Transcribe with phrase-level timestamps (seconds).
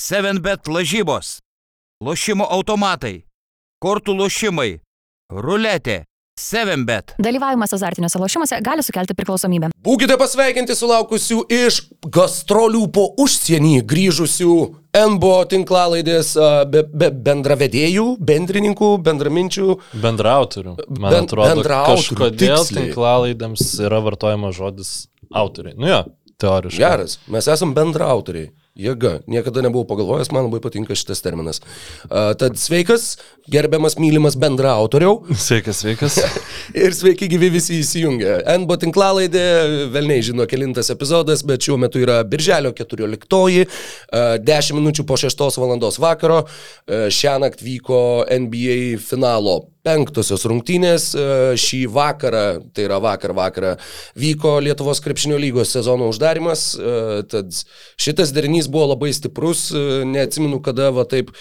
[0.00, 1.38] 7bet lažybos,
[2.00, 3.18] lošimo automatai,
[3.84, 4.78] kortų lošimai,
[5.28, 6.04] ruletė,
[6.40, 7.12] 7bet.
[7.20, 9.68] Dalyvavimas azartiniuose lošimuose gali sukelti priklausomybę.
[9.84, 11.82] Būkite pasveikinti sulaukusių iš
[12.16, 14.54] gastrolių po užsienį grįžusių
[15.12, 16.30] NBO tinklalaidės
[16.72, 19.68] be, be bendravedėjų, bendrininkų, bendraminčių.
[20.00, 20.78] Bendrautorių.
[20.96, 22.86] Man Ben- atrodo, bendraautorių, kažkodėl tiksliai.
[22.88, 24.94] tinklalaidėms yra vartojamas žodis
[25.28, 25.76] autoriai.
[25.76, 26.00] Nu jo,
[26.40, 26.80] teoriškai.
[26.80, 28.48] Geras, mes esame bendraautoriai.
[28.80, 31.60] Jėga, niekada nebuvau pagalvojęs, man labai patinka šitas terminas.
[32.08, 33.18] A, tad sveikas,
[33.50, 35.18] gerbiamas, mylimas bendraautoriau.
[35.46, 36.16] Sveikas, sveikas.
[36.84, 38.38] Ir sveiki gyvi visi įsijungę.
[38.62, 39.44] NBO tinklalaidė,
[39.92, 43.66] velniai žino kelintas epizodas, bet šiuo metu yra birželio 14,
[44.48, 45.76] 10 minučių po 6 val.
[46.06, 46.40] vakaro.
[46.88, 51.10] Šią naktį vyko NBA finalo penktosios rungtynės.
[51.14, 51.28] E,
[51.60, 52.44] Šį vakarą,
[52.74, 53.74] tai yra vakar vakarą,
[54.18, 56.70] vyko Lietuvos krepšinio lygos sezono uždarimas.
[56.74, 57.54] E, Tad
[58.00, 61.32] šitas derinys buvo labai stiprus, e, neatsimenu kada va taip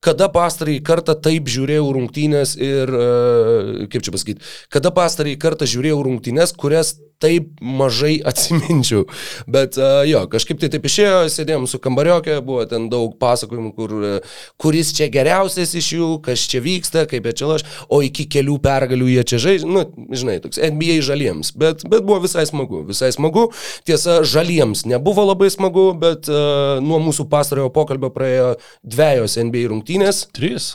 [0.00, 6.00] Kada pastarąjį kartą taip žiūrėjau rungtynės ir, e, kaip čia pasakyti, kada pastarąjį kartą žiūrėjau
[6.06, 9.04] rungtynės, kurias taip mažai atsiminčiau.
[9.50, 13.94] Bet e, jo, kažkaip tai taip išėjo, sėdėjom su kambariokė, buvo ten daug pasakojimų, kur,
[14.00, 14.14] e,
[14.60, 18.56] kuris čia geriausias iš jų, kas čia vyksta, kaip jie čia laš, o iki kelių
[18.64, 19.84] pergalių jie čia žaidžia, nu,
[20.16, 21.52] žinai, toks NBA žaliems.
[21.60, 23.50] Bet, bet buvo visai smagu, visai smagu.
[23.88, 28.54] Tiesa, žaliems nebuvo labai smagu, bet uh, nuo mūsų pastarojo pokalbio praėjo
[28.86, 29.89] dviejos NBA rungtynės.
[30.36, 30.72] Trys.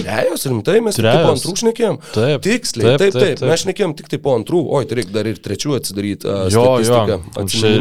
[0.00, 1.40] Trejos, rimtai, mes tik tai po Trejos.
[1.42, 1.96] antrų šnekėjom.
[2.14, 2.42] Taip.
[2.46, 3.48] Tiksliai, taip, taip, taip, taip.
[3.50, 6.28] Mes šnekėjom tik tai po antrų, oi, tai reikia dar ir trečių atsidaryti.
[6.30, 7.46] Uh, Jo, jo.
[7.50, 7.72] Čia,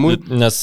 [0.42, 0.58] nes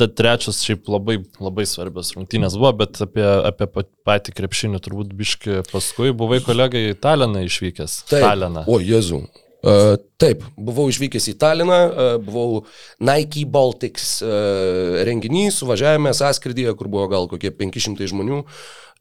[0.00, 5.12] ta trečias šiaip labai, labai svarbios rungtynės buvo, bet apie, apie pat- patį krepšinį turbūt
[5.16, 8.00] biški paskui buvai kolegai į Taliną išvykęs.
[8.10, 8.24] Taip.
[8.24, 8.64] Taliną.
[8.66, 9.20] O, Jėzų.
[9.66, 12.64] Uh, taip, buvau išvykęs į Taliną, uh, buvau
[13.02, 18.42] Nike Baltics uh, renginį, suvažiavome sąskrydyje, kur buvo gal kokie 500 žmonių.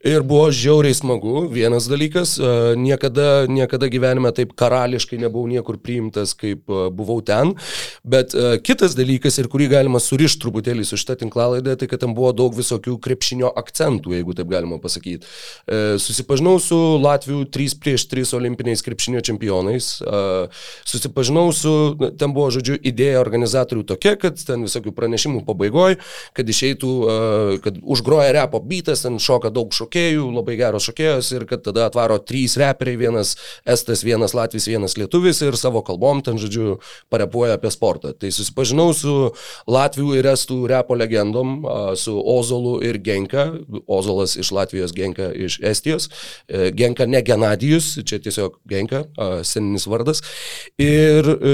[0.06, 6.36] Ir buvo žiauriai smagu, vienas dalykas, uh, niekada, niekada gyvenime taip karališkai nebuvau niekur priimtas,
[6.38, 7.56] kaip uh, buvau ten,
[8.06, 12.14] bet uh, kitas dalykas, ir kurį galima surišti truputėlį su šitą tinklalaidė, tai kad ten
[12.14, 15.26] buvo daug visokių krepšinio akcentų, jeigu taip galima pasakyti.
[16.02, 19.90] Susipažinau su Latvijų 3 prieš 3 olimpiniais krepšinio čempionais,
[20.86, 21.74] susipažinau su,
[22.20, 25.98] ten buvo, žodžiu, idėja organizatorių tokia, kad ten visokių pranešimų pabaigoje,
[26.38, 26.94] kad išeitų,
[27.66, 32.20] kad užgroja repo bytas, ten šoka daug šokėjų, labai geros šokėjos ir kad tada atvaro
[32.20, 33.36] trys reperiai, vienas
[33.66, 36.80] Estas, vienas Latvis, vienas Lietuvis ir savo kalbom ten, žodžiu,
[37.10, 38.14] parepuoja apie sportą.
[38.14, 39.32] Tai susipažinau su
[39.68, 41.64] Latvių ir Estų repo legendom,
[41.96, 43.48] su Ozolu ir Genka,
[43.88, 46.10] Ozolas iš Latvijos, Genka iš Estijos,
[46.48, 49.06] E, Genka ne Genadijus, čia tiesiog Genka,
[49.44, 50.22] seninis vardas.
[50.82, 51.54] Ir e,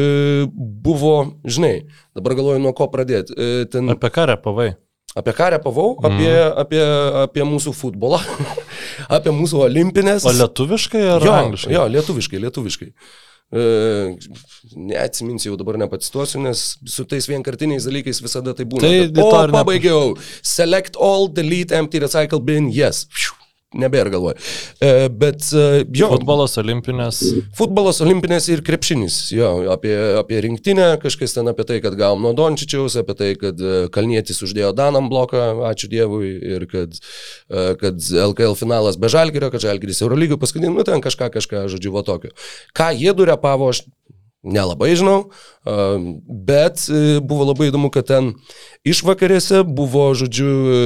[0.55, 1.15] buvo,
[1.45, 1.87] žinai,
[2.17, 3.35] dabar galvoju, nuo ko pradėti.
[3.35, 4.73] E, ten Apie ką repavai?
[5.15, 6.31] Apie ką repavau, apie,
[6.63, 6.83] apie,
[7.25, 8.21] apie mūsų futbolą,
[9.17, 10.27] apie mūsų olimpinės.
[10.27, 11.73] O lietuviškai ar jo, angliškai?
[11.75, 12.89] Jo, lietuviškai, lietuviškai.
[13.51, 13.63] E,
[14.79, 18.87] neatsiminsiu jau dabar nepacituosiu, nes su tais vienkartiniais dalykais visada tai būna.
[18.87, 20.15] Tai o, pabaigiau.
[20.39, 23.03] Select all, delete, empty, recycle bin, yes.
[23.11, 23.35] Pšiu,
[23.71, 24.35] Nebėra galvoju.
[24.83, 26.09] E, bet e, jo.
[26.11, 27.21] Futbolas, olimpinės.
[27.55, 29.19] Futbolas, olimpinės ir krepšinis.
[29.31, 33.63] Jo, apie, apie rinktinę, kažkas ten apie tai, kad gavom nuo Dončičiaus, apie tai, kad
[33.63, 36.99] e, Kalnietis uždėjo Danam bloką, ačiū Dievui, ir kad,
[37.79, 42.03] kad LKL finalas be Žalgirio, kad Žalgiris Eurolygų paskutinį, nu ten kažką, kažką, žodžiu, va
[42.07, 42.35] tokio.
[42.75, 43.85] Ką jie du repavo, aš
[44.43, 45.29] nelabai žinau,
[46.25, 48.31] bet e, buvo labai įdomu, kad ten
[48.87, 50.79] išvakarėse buvo, žodžiu, e,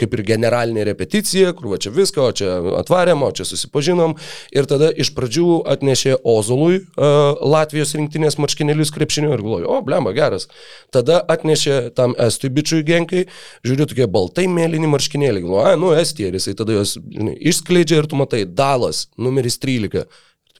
[0.00, 4.16] kaip ir generalinė repeticija, kur va čia viską, o čia atvarėm, o čia susipažinom.
[4.50, 10.48] Ir tada iš pradžių atnešė Ozolui Latvijos rinktinės marškinėlius krepšinio ir galvoju, o, blemba, geras.
[10.94, 13.26] Tada atnešė tam Estui bičiui genkai,
[13.66, 15.46] žiūriu, tokie baltai mėlyni marškinėliai.
[15.46, 20.08] Galvoju, a, nu, Estija, jisai tada juos žinai, išskleidžia ir tu matai, Dalas, numeris 13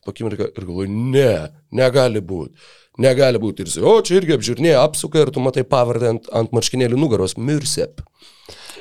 [0.06, 1.30] pakimirką ir galvoju, ne,
[1.74, 2.54] negali būti.
[3.02, 3.62] Negali būti.
[3.62, 7.36] Ir jis, o čia irgi apžiūrinėja, apsuka ir tu matai pavardę ant, ant marškinėlių nugaros,
[7.36, 8.00] Mirsep.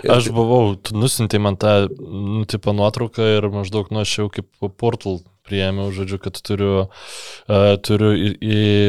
[0.03, 4.27] Ir Aš buvau, tu nusintai man tą, nu, tipo nuotrauką ir maždaug, nu, aš jau
[4.31, 8.13] kaip portal priėmiau, žodžiu, kad turiu, uh, turiu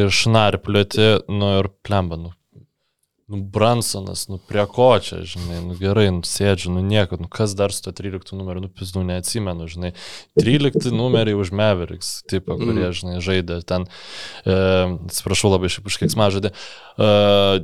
[0.06, 2.20] išnarplioti, nu, ir plemba,
[3.26, 7.56] nu, Bransonas, nu, prie ko čia, žinai, nu, gerai, nu, sėdžiu, nu, nieko, nu, kas
[7.58, 9.90] dar su to 13 numeriu, nu, pizdu, neatsimenu, žinai,
[10.38, 13.88] 13 numeriai už Mavericks, tipo, kurie, žinai, žaidė ten,
[14.46, 14.55] e,
[15.11, 17.11] atsiprašau labai šiaip už kiek smažodį, e,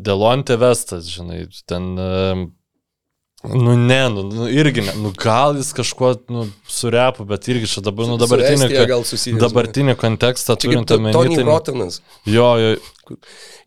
[0.02, 2.10] Delonte Vestas, žinai, ten e,
[3.42, 7.82] Nu ne, nu, nu irgi ne, nu gal jis kažkuo, nu, surepu, bet irgi čia
[7.82, 8.68] dabar, nu Su dabartinį,
[9.08, 11.12] susijęs, dabartinį kontekstą turint to- omeny.
[11.16, 11.98] Tony tai- Rotinas.
[12.24, 13.16] Jo, jo.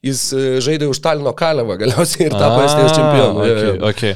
[0.06, 3.44] Jis e, žaidė už Talino Kalevą galiausiai ir tapo Estijos čempionu.
[3.44, 3.92] Jo, Okay, jo.
[3.92, 4.16] okay.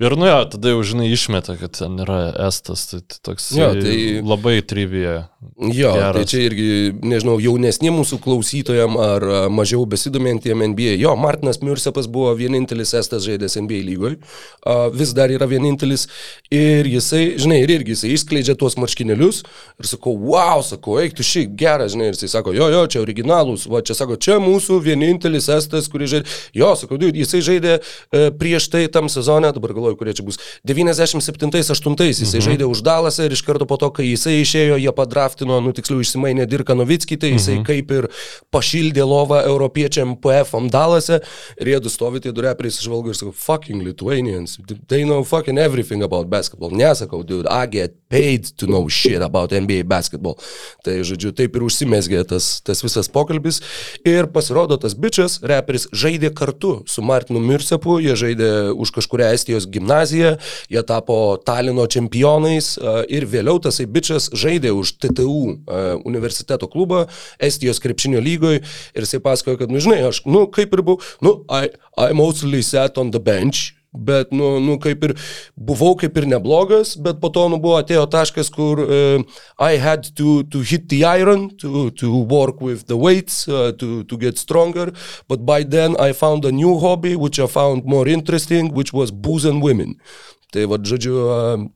[0.00, 3.72] Ir nu jo, tada jau žinai išmeta, kad ten yra estas, tai, tai toks Jo,
[3.80, 5.29] tai- labai trivija.
[5.40, 6.12] Jo, Geras.
[6.12, 6.30] tai Geras.
[6.30, 6.68] čia irgi,
[7.00, 10.98] nežinau, jaunesniem mūsų klausytojam ar mažiau besidomintiem NBA.
[11.00, 14.18] Jo, Martinas Miursepas buvo vienintelis estas žaidęs NBA lygoj,
[14.92, 16.04] vis dar yra vienintelis
[16.52, 19.38] ir jisai, žinai, ir irgi jisai išskleidžia tuos marškinėlius
[19.80, 23.00] ir sakau, wow, sakau, eik tu šį gerą, žinai, ir jisai sako, jo, jo, čia
[23.00, 27.78] originalūs, va, čia sako, čia mūsų vienintelis estas, kuris žaidė, jo, sakau, dude, jisai žaidė
[27.78, 30.36] e, prieš tai tam sezone, dabar galvoju, kurie čia bus,
[30.68, 32.46] 97-8 jisai mhm.
[32.50, 34.92] žaidė už Dalasą ir iš karto po to, kai jisai išėjo, jie
[35.30, 37.64] padraftino, nu tiksliau išsimainė Dirką Novickį, tai jisai mhm.
[37.66, 38.08] kaip ir
[38.50, 41.20] pašildė lovą europiečiam PF-om Dalase
[41.80, 46.28] du stovi, tie du reperiai išvalgo ir sako, fucking Lithuanians, they know fucking everything about
[46.28, 46.70] basketball.
[46.70, 50.36] Nesakau, dude, I get paid to know shit about NBA basketball.
[50.84, 53.60] Tai, žodžiu, taip ir užsimesgė tas, tas visas pokalbis
[54.04, 59.68] ir pasirodo tas bičias, reperis, žaidė kartu su Martinu Mirsepu, jie žaidė už kažkuria Estijos
[59.70, 60.36] gimnaziją,
[60.68, 62.74] jie tapo Talino čempionais
[63.08, 67.06] ir vėliau tasai bičias žaidė už TTU a, universiteto klubą
[67.38, 68.62] Estijos krepšinio lygoje
[68.94, 72.62] ir jisai pasakojo, kad, nu žinai, aš, nu kaip ir buvau, nu, I, I mostly
[72.62, 73.74] sat on the bench.
[73.90, 75.16] Bet, nu, nu, kaip ir
[75.58, 79.18] buvau kaip ir neblogas, bet po to, nu, buvo atėjo taškas, kur uh,
[79.58, 84.04] I had to, to hit the iron, to, to work with the weights, uh, to,
[84.04, 84.92] to get stronger.
[85.26, 89.10] But by then I found a new hobby, which I found more interesting, which was
[89.10, 89.98] booze and women.
[90.50, 91.14] Tai vad, žodžiu,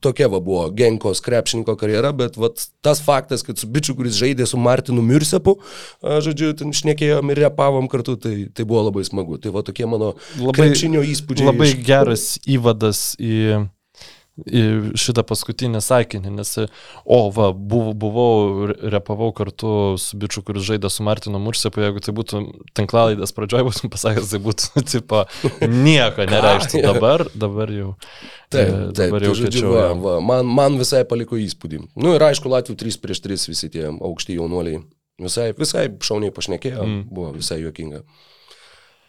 [0.03, 4.47] tokia va buvo Genkos krepšininko karjera, bet vat, tas faktas, kad su bičiu, kuris žaidė
[4.51, 5.57] su Martinu Mirsepu,
[6.03, 9.39] žodžiu, ten šnekėjom ir repavom kartu, tai, tai buvo labai smagu.
[9.39, 11.47] Tai va tokie mano Labai- krepšinio įspūdžiai.
[11.53, 13.69] Labai iš- geras įvadas į
[14.35, 16.49] šitą paskutinį sakinį, nes,
[17.07, 22.03] o, va, buvau, buvau re- repavau kartu su bičiu, kuris žaidė su Martinu Mursepu, jeigu
[22.03, 22.41] tai būtų
[22.75, 25.23] tinklalaidės pradžioje, būtum pasakęs, tai būtų, tipo,
[25.63, 26.83] nieko nereikštų.
[26.83, 27.95] Dabar, dabar jau.
[28.51, 31.85] Taip, e, taip, dabar tai jau žodžiu, va, va, man, man visai paliko įspūdį.
[31.95, 34.83] Nu, ir aišku, Latvijų 3 prieš 3 visi tie aukšti jaunuoliai.
[35.23, 37.03] Visai, visai šauniai pašnekėjo, mm.
[37.15, 38.03] buvo visai juokinga.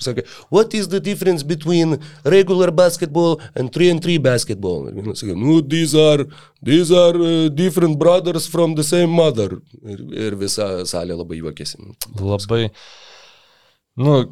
[0.02, 4.90] Sakė, what is the difference between regular basketball and 3 and 3 basketball?
[4.90, 6.28] Ir vienas sakė, nu, these are,
[6.64, 9.62] these are uh, different brothers from the same mother.
[9.84, 11.80] Ir, ir visa salė labai juokėsi.
[12.20, 12.70] Labai.
[13.96, 14.26] Nu,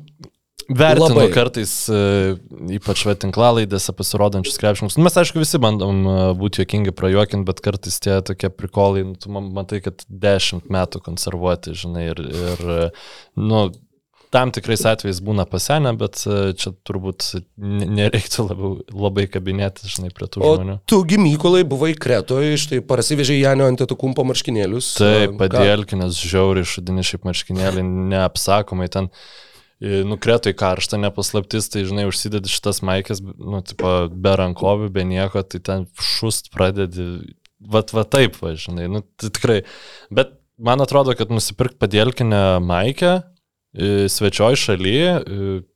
[0.70, 1.30] vertinu Labai.
[1.34, 2.36] kartais, e,
[2.78, 4.98] ypač tinklalaidėse pasirodančius krepšininkus.
[5.00, 9.16] Nu, mes, aišku, visi bandom e, būti juokingi, prajuokinti, bet kartais tie tokie prikolai, nu,
[9.20, 12.82] tu man- matai, kad dešimt metų konservuoti, žinai, ir, ir e,
[13.40, 13.66] nu,
[14.34, 17.28] tam tikrais atvejais būna pasenę, bet e, čia turbūt
[17.62, 20.76] ne- nereiktų labiau, labai kabinėti, žinai, prie tų O žmonių.
[20.90, 24.94] tu gimykolai buvai kretoje, štai parsivežė Janio antetokumpo marškinėlius.
[25.00, 29.10] Taip, ką- padėlkinės žiauriai šudini šiaip marškinėlį, neapsakomai ten
[29.84, 35.04] e, nukreto į karštą, nepaslaptis, tai žinai, užsidedi šitas maikės, nu, tipo, be rankovių, be
[35.10, 37.08] nieko, tai ten šust pradedi,
[37.60, 39.60] vat, va taip, va, žinai, nu, tai tikrai.
[40.14, 43.33] Bet man atrodo, kad nusipirk padėlkinę maikę, e,
[43.74, 45.14] svečioj šalyje,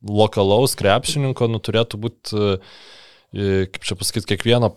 [0.06, 2.44] lokalaus krepšininko, nu, turėtų būti,
[3.74, 4.74] kaip čia pasakyti, kiekvieno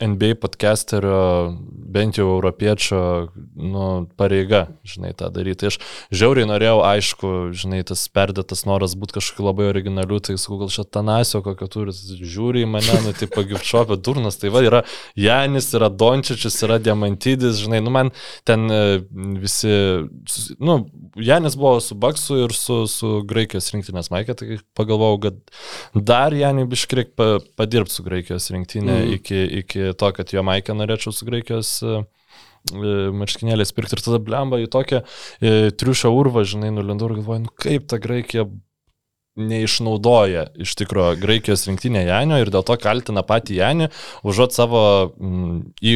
[0.00, 1.56] NBA podcasterio,
[1.90, 3.00] bent jau europiečio,
[3.58, 5.72] nu, pareiga, žinai, tą daryti.
[5.72, 5.78] Aš
[6.14, 10.84] žiauriai norėjau, aišku, žinai, tas perdėtas noras būti kažkokiu labai originaliu, tai sakau, gal čia
[10.86, 14.84] Tanasio kokio turi, žiūri į mane, nu, tai pagipšopė durnas, tai va, yra
[15.18, 18.12] Janis, yra Dončičius, yra Diamantydis, žinai, nu, man
[18.46, 18.80] ten e,
[19.42, 19.74] visi,
[20.62, 20.78] nu,
[21.18, 25.42] Janis buvo su Baksu ir su, su Graikijos rinktinės Maikė, tai pagalvojau, kad
[25.98, 29.18] dar Janį biškrik pa, padirbti su Graikijos rinktinė mm.
[29.18, 33.98] iki, iki to, kad jo Maikę norėčiau su Graikijos e, e, marškinėliais pirkti.
[33.98, 38.00] Ir tada blemba į tokią e, triušą urvą, žinai, nulindu ir galvoju, nu kaip ta
[38.02, 38.48] Graikija
[39.38, 43.90] neišnaudoja iš tikrųjų Graikijos rinktinė Janio ir dėl to kaltina patį Janį,
[44.26, 44.82] užuot savo
[45.14, 45.94] mm, į,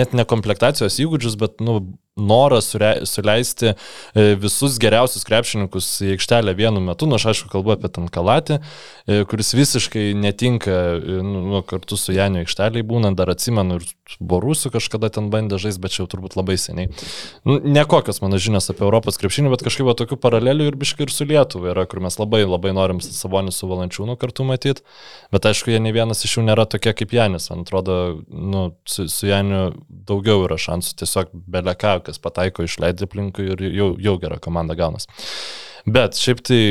[0.00, 1.78] net ne komplektacijos įgūdžius, bet nu,
[2.20, 3.74] norą suleisti e,
[4.40, 8.60] visus geriausius krepšininkus į aikštelę vienu metu, nu aš aišku kalbu apie ten kalatį,
[9.06, 13.88] e, kuris visiškai netinka e, nu, nu, kartu su Janio aikšteliai būnant, dar atsimenu ir
[14.20, 16.90] Borusiu kažkada ten bandė žaisti, bet čia jau turbūt labai seniai.
[17.46, 21.26] Nu, Nekokios mano žinios apie Europos krepšinį, bet kažkaip tokių paralelių ir biškai ir su
[21.28, 24.82] Lietuva yra, kur mes labai labai norim Savonį su Valančiūnu kartu matyti,
[25.34, 27.96] bet aišku, jie ne vienas iš jų nėra tokie kaip Janis, man atrodo,
[28.28, 33.90] nu, su, su Janiu daugiau yra šansų, tiesiog beleką, kas pataiko išleidė aplinkui ir jau,
[33.98, 35.08] jau gera komanda gaunas.
[35.88, 36.62] Bet šiaip tai,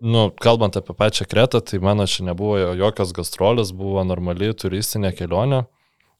[0.00, 5.64] nu, kalbant apie pačią Kretą, tai mano čia nebuvo jokios gastrolės, buvo normali turistinė kelionė.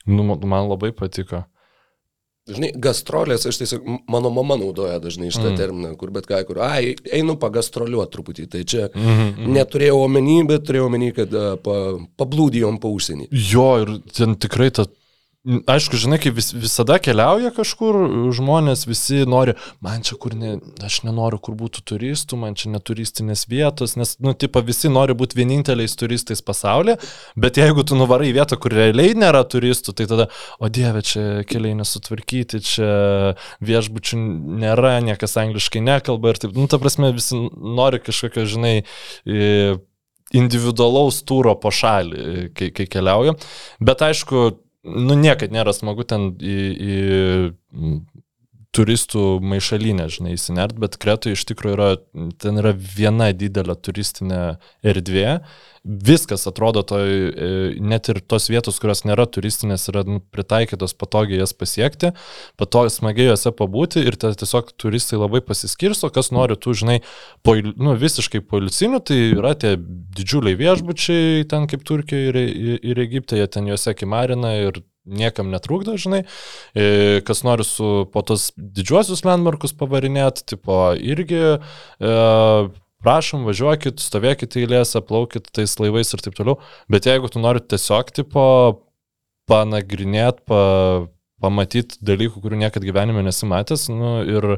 [0.05, 1.45] Nu, man labai patiko.
[2.45, 5.57] Žinai, gastrolės, aš tiesiog, mano mama naudoja dažnai šitą mm.
[5.57, 9.47] terminą, kur bet ką, kur, ai, einu pagastroliuoti truputį, tai čia mm -hmm.
[9.57, 11.33] neturėjau omeny, bet turėjau omeny, kad
[11.65, 11.77] pa,
[12.21, 13.31] pablūdijom po užsienį.
[13.33, 14.85] Jo, ir ten tikrai ta...
[15.45, 17.99] Aišku, žinai, kai vis, visada keliauja kažkur,
[18.33, 19.53] žmonės visi nori,
[19.85, 24.33] man čia kur ne, aš nenoriu, kur būtų turistų, man čia neturistinės vietos, nes, nu,
[24.33, 26.97] tipo, visi nori būti vieninteliais turistais pasaulyje,
[27.37, 31.45] bet jeigu tu nuvarai į vietą, kur realiai nėra turistų, tai tada, o dieve, čia
[31.45, 32.91] keliai nesutvarkyti, čia
[33.61, 34.25] viešbučių
[34.65, 38.79] nėra, niekas angliškai nekalba ir taip, nu, ta prasme, visi nori kažkokio, žinai,
[40.35, 43.37] individualaus tūro po šalį, kai, kai keliauju.
[43.85, 44.49] Bet aišku,
[44.85, 46.97] nu niekad nėra smagu ten į, į
[48.75, 51.91] turistų maišalinę, žinai, įsinert, bet Kretoje iš tikrųjų yra,
[52.43, 54.43] ten yra viena didelė turistinė
[54.87, 55.39] erdvė.
[55.85, 57.49] Viskas atrodo toj, e,
[57.85, 62.15] net ir tos vietos, kurios nėra turistinės, yra nu, pritaikytos patogiai jas pasiekti,
[62.61, 66.97] patogiai smagiai juose pabūti ir tiesiog turistai labai pasiskirsto, kas nori tų, žinai,
[67.45, 73.05] po, nu, visiškai policinių, tai yra tie didžiuliai viešbučiai, ten kaip Turkijoje ir, ir, ir
[73.05, 76.23] Egipte, jie ten juose kimarina ir niekam netrukdo, žinai,
[77.27, 82.15] kas nori su po tos didžiuosius landmarkus pavarinėti, tipo irgi, e,
[83.05, 86.57] prašom, važiuokit, stovėkit eilėse, plaukit tais laivais ir taip toliau,
[86.93, 88.47] bet jeigu tu nori tiesiog, tipo,
[89.51, 90.63] panagrinėti, pa,
[91.45, 94.57] pamatyti dalykų, kurių niekada gyvenime nesimatęs, nu, ir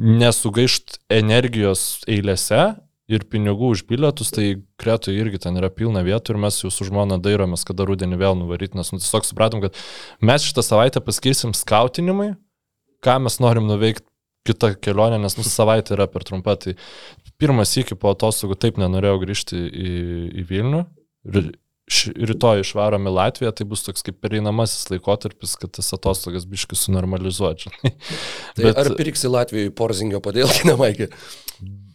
[0.00, 2.62] nesugaišt energijos eilėse
[3.10, 6.86] ir pinigų už bilietus, tai Kretoje irgi ten yra pilna vietų ir mes jau su
[6.88, 9.76] žmona dairomės, kada rudenį vėl nuvaryti, nes nu, tiesiog supratom, kad
[10.22, 12.32] mes šitą savaitę paskirsim skautinimui,
[13.02, 14.06] ką mes norim nuveikti
[14.46, 16.56] kitą kelionę, nes nu, savaitė yra per trumpa.
[16.58, 16.74] Tai
[17.40, 19.92] pirmas iki po atostogų taip nenorėjau grįžti į,
[20.42, 20.80] į Vilnių.
[21.92, 27.68] Rytoj išvarom į Latviją, tai bus toks kaip pereinamasis laikotarpis, kad tas atostogas biškai sunormalizuoti.
[27.68, 27.94] žinai.
[28.56, 28.82] Tai Bet...
[28.82, 31.10] ar pirksi Latvijoje porzingio padėlkinę, Maikį?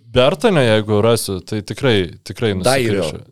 [0.07, 1.97] Bertonė, jeigu rasiu, tai tikrai,
[2.27, 3.25] tikrai nusipirksiu.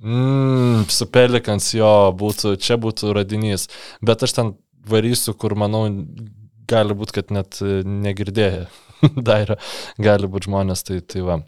[0.00, 3.66] Mm, su pelikans jo būtų, čia būtų radinys.
[4.04, 4.54] Bet aš ten
[4.88, 5.82] varysiu, kur manau,
[6.70, 8.64] gali būti, kad net e, negirdėję.
[9.28, 9.58] Dairio,
[10.00, 11.40] gali būti žmonės, tai, tai va.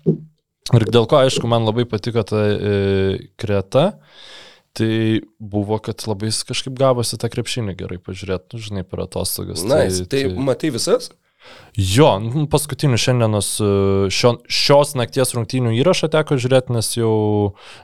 [0.73, 2.77] Ir dėl ko, aišku, man labai patiko ta e,
[3.41, 3.87] kreta,
[4.77, 9.65] tai buvo, kad labai kažkaip gavosi tą krepšinį gerai pažiūrėti, nu, žinai, per atostogas.
[9.65, 10.07] Na, nice.
[10.09, 11.11] tai, tai matai visas?
[11.73, 13.67] Jo, nu, paskutinių šiandienos e,
[14.13, 17.13] šio, šios nakties rungtynių įrašą teko žiūrėti, nes jau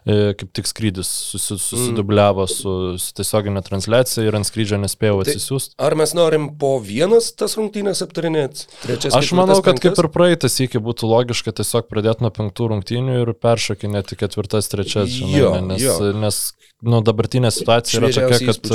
[0.04, 5.32] e, kaip tik skrydis susi, susidubliavo su, su tiesioginė transliacija ir ant skrydžio nespėjau Tai-
[5.32, 5.72] atsisiųsti.
[5.80, 8.68] Ar mes norim po vienas tas rungtynės aptarinėti?
[8.84, 13.22] Trečias, Aš manau, kad kaip ir praeitas iki būtų logiška tiesiog pradėti nuo penktų rungtynių
[13.22, 15.96] ir peršokinėti ketvirtas, trečias, žinai, Jo, nes, jo.
[16.12, 16.42] nes
[16.84, 18.70] nu, dabartinė situacija yra tokia, kad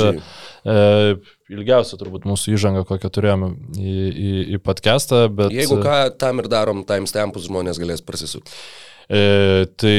[0.66, 1.14] e,
[1.52, 5.52] ilgiausia turbūt mūsų įžanga, kokią turėjome į, į, į podcastą, bet...
[5.54, 8.54] Jeigu ką, tam ir darom timestampus, žmonės galės prasisukti.
[9.12, 9.96] E, tai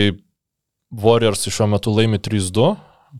[0.95, 2.71] Warriors šiuo metu laimi 3-2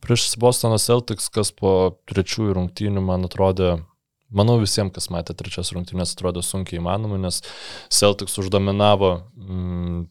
[0.02, 3.78] prieš Bostono Celtics, kas po trečiųjų rungtynių, man atrodė,
[4.36, 7.42] manau visiems, kas matė trečias rungtynės, atrodo sunkiai įmanoma, nes
[7.94, 10.02] Celtics uždominavo mm,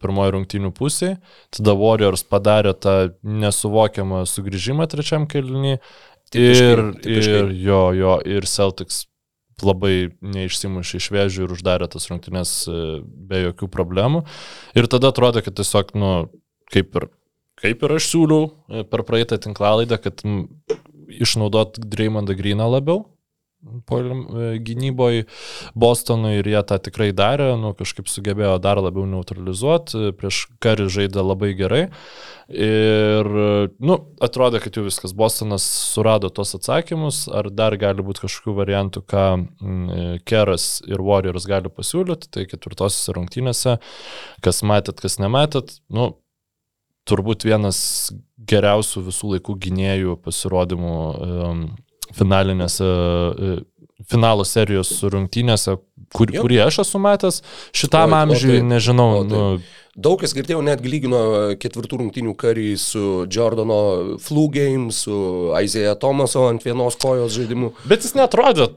[0.00, 1.16] pirmoji rungtynių pusė,
[1.54, 5.78] tada Warriors padarė tą nesuvokiamą sugrįžimą trečiam kelnį
[6.30, 7.38] Tipiškai, ir, tipiškai.
[7.38, 9.04] ir jo, jo, ir Celtics
[9.66, 14.22] labai neišsimušė iš vėžių ir uždarė tas rungtynės e, be jokių problemų.
[14.78, 16.12] Ir tada atrodė, kad tiesiog, nu,
[16.72, 17.08] kaip ir,
[17.60, 20.24] kaip ir aš siūliau e, per praeitą tinklalaidą, kad
[21.10, 23.04] išnaudot Dreymondą Greeną labiau
[23.60, 25.26] gynyboje
[25.74, 30.88] Bostonui ir jie tą tikrai darė, nu, kažkaip sugebėjo dar labiau neutralizuoti, e, prieš karį
[30.88, 31.82] žaidė labai gerai.
[32.48, 38.24] Ir, e, nu, atrodo, kad jau viskas, Bostonas surado tos atsakymus, ar dar gali būti
[38.24, 39.26] kažkokių variantų, ką
[40.24, 43.76] Keras ir Warriors gali pasiūlyti, tai ketvirtosiose rungtynėse,
[44.40, 46.14] kas matėt, kas nematėt, nu,
[47.08, 48.10] turbūt vienas
[48.50, 51.64] geriausių visų laikų gynėjų pasirodymų um,
[52.16, 53.60] finalinėse, uh,
[54.10, 55.76] finalo serijos rungtynėse,
[56.14, 57.42] kur, kurį aš esu matęs,
[57.76, 59.60] šitam O- o amžiui, tai- nežinau, o tai- nu,
[60.00, 61.18] Daug kas girdėjau, net lygino
[61.60, 67.72] ketvirtų rungtynių karį su Jordano flu game, su Isaiah Thomaso ant vienos kojos žaidimu.
[67.86, 68.70] bet jis netrodė,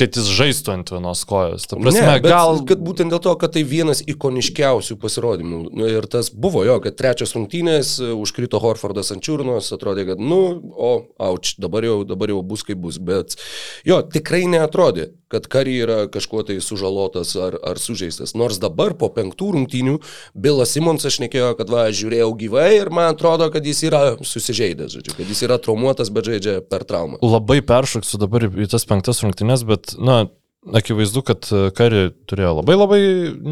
[0.00, 1.66] kad jis žaistų ant vienos kojos.
[1.68, 2.62] Ta prasme, ne, gal...
[2.68, 5.60] kad būtent dėl to, kad tai vienas ikoniškiausių pasirodymų.
[5.76, 10.22] Nu, ir tas buvo jo, kad trečias rungtynės, e, užkrito Horfordas ant čiurnos, atrodė, kad,
[10.22, 10.40] nu,
[10.74, 10.92] o,
[11.30, 13.00] auč, dabar jau, dabar jau bus kaip bus.
[13.00, 13.36] Bet
[13.86, 18.34] jo, tikrai neatrodė, kad Kari yra kažkuo tai sužalotas ar, ar sužeistas.
[18.34, 20.00] Nors dabar po penktų rungtynių
[20.34, 25.14] Bilas Simonsas šnekėjo, kad va, žiūrėjau gyvai ir man atrodo, kad jis yra susižeidęs, žodžiu,
[25.18, 27.20] kad jis yra traumuotas, bet žaidžia per traumą.
[27.22, 30.18] Labai peršoksiu dabar į tas penktas rungtynes, bet kad, na,
[30.76, 33.00] akivaizdu, kad Kari turėjo labai labai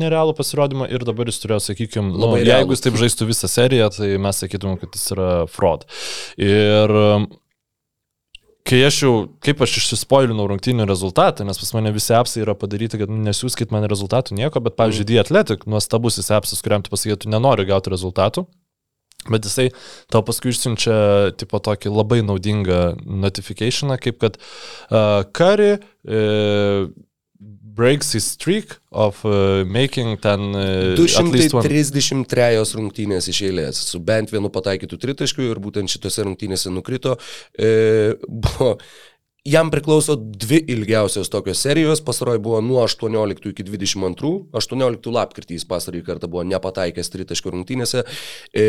[0.04, 2.76] nerealų pasirodymą ir dabar jis turėjo, sakykime, nu, Labai jeigu realų.
[2.76, 5.86] jis taip žaistų visą seriją, tai mes sakytumėm, kad jis yra fraud.
[6.42, 7.28] Ir um,
[8.68, 9.12] kai aš jau,
[9.44, 13.72] kaip aš išsispoilinau rungtynių rezultatą, nes pas mane visi apsai yra padaryti, kad nu, nesiūskit
[13.74, 15.10] man rezultatų nieko, bet, pavyzdžiui, mm.
[15.12, 18.44] D-Athletic, nuostabusis apsas, kuriam tu pasakai, tu nenori gauti rezultatų,
[19.32, 19.68] Bet jisai
[20.12, 26.88] tau paskui išsiunčia tipo tokį labai naudingą notificationą, kaip kad uh, Curry uh,
[27.78, 31.62] breaks his streak of uh, making ten uh, least one.
[31.62, 37.14] 233 rungtynės iš eilės, su bent vienu pataikytų tritaškiu ir būtent šitose rungtynėse nukrito.
[37.54, 38.72] E, buvo,
[39.46, 45.68] jam priklauso dvi ilgiausios tokios serijos, pasaroji buvo nuo 18 iki 22, 18 lapkritį jis
[45.70, 48.02] pasarąjį kartą buvo nepataikęs tritaškių rungtynėse.
[48.50, 48.66] E,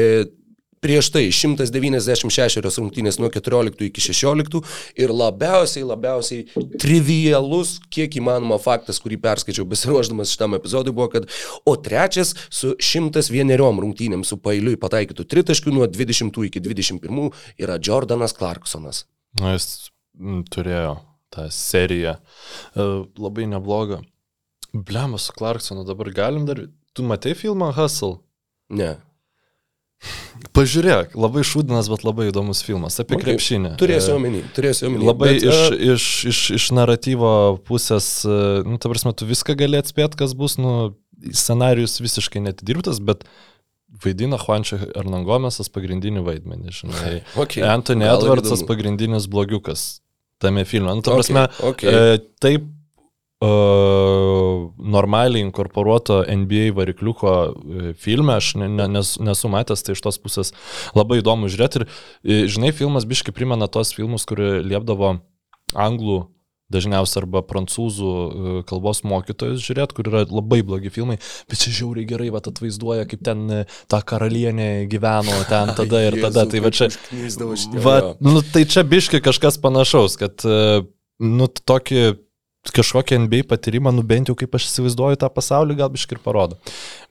[0.83, 4.61] Prieš tai 196 rungtynės nuo 14 iki 16
[4.99, 6.45] ir labiausiai, labiausiai
[6.79, 11.27] trivialus, kiek įmanoma faktas, kurį perskaičiau besiruošdamas šitam epizodui, buvo, kad
[11.67, 18.35] o trečias su 101 rungtynėm su pailiui pataikytų tritaškių nuo 20 iki 21 yra Jordanas
[18.37, 19.03] Clarksonas.
[19.39, 20.95] Na, jis mm, turėjo
[21.33, 22.15] tą seriją.
[22.73, 24.01] Uh, labai neblogą.
[24.73, 26.63] Blemas su Clarksonu dabar galim dar.
[26.93, 28.19] Tu matei filmą Hustle?
[28.69, 28.97] Ne.
[30.55, 33.19] Pažiūrėk, labai šūdinas, bet labai įdomus filmas apie Okay.
[33.19, 33.25] okay.
[33.27, 33.73] krepšinį.
[33.79, 35.05] Turėsiu E, omeny, turėsiu omeny.
[35.09, 37.31] Labai bet, iš, e, iš, iš, iš narratyvo
[37.67, 40.95] pusės, e, nu, ta prasme, tu viską gali atspėti, kas bus, nu,
[41.35, 43.27] scenarius visiškai netidirbtas, bet
[44.03, 47.13] vaidina Juančio Ernangomesas pagrindinį vaidmenį, žinai.
[47.43, 49.99] okay, Anthony Edwardsas pagrindinis blogiukas
[50.39, 50.95] tame filme.
[50.95, 51.91] Nu, ta Okay, prasme, okay.
[51.91, 52.69] e, taip
[54.89, 60.19] normaliai inkorporuoto NBA varikliuko e, filme aš ne, ne, nes, nesu matęs, tai iš tos
[60.19, 60.51] pusės
[60.97, 61.83] labai įdomu žiūrėti.
[61.83, 61.87] Ir,
[62.23, 65.15] e, žinai, filmas biški primena tos filmus, kurie liepdavo
[65.71, 66.19] anglų
[66.69, 71.15] dažniausiai arba prancūzų e, kalbos mokytojus žiūrėti, kur yra labai blogi filmai,
[71.49, 73.47] bet čia žiauriai gerai vat, atvaizduoja, kaip ten
[73.89, 76.43] ta karalienė gyveno ten tada ir tada.
[76.49, 76.91] Tai va čia,
[77.79, 82.03] va, nu, tai čia biški kažkas panašaus, kad nu, tokį
[82.75, 86.59] kažkokį NBA patyrimą, nu bent jau kaip aš įsivaizduoju tą pasaulį, gal biški ir parodo.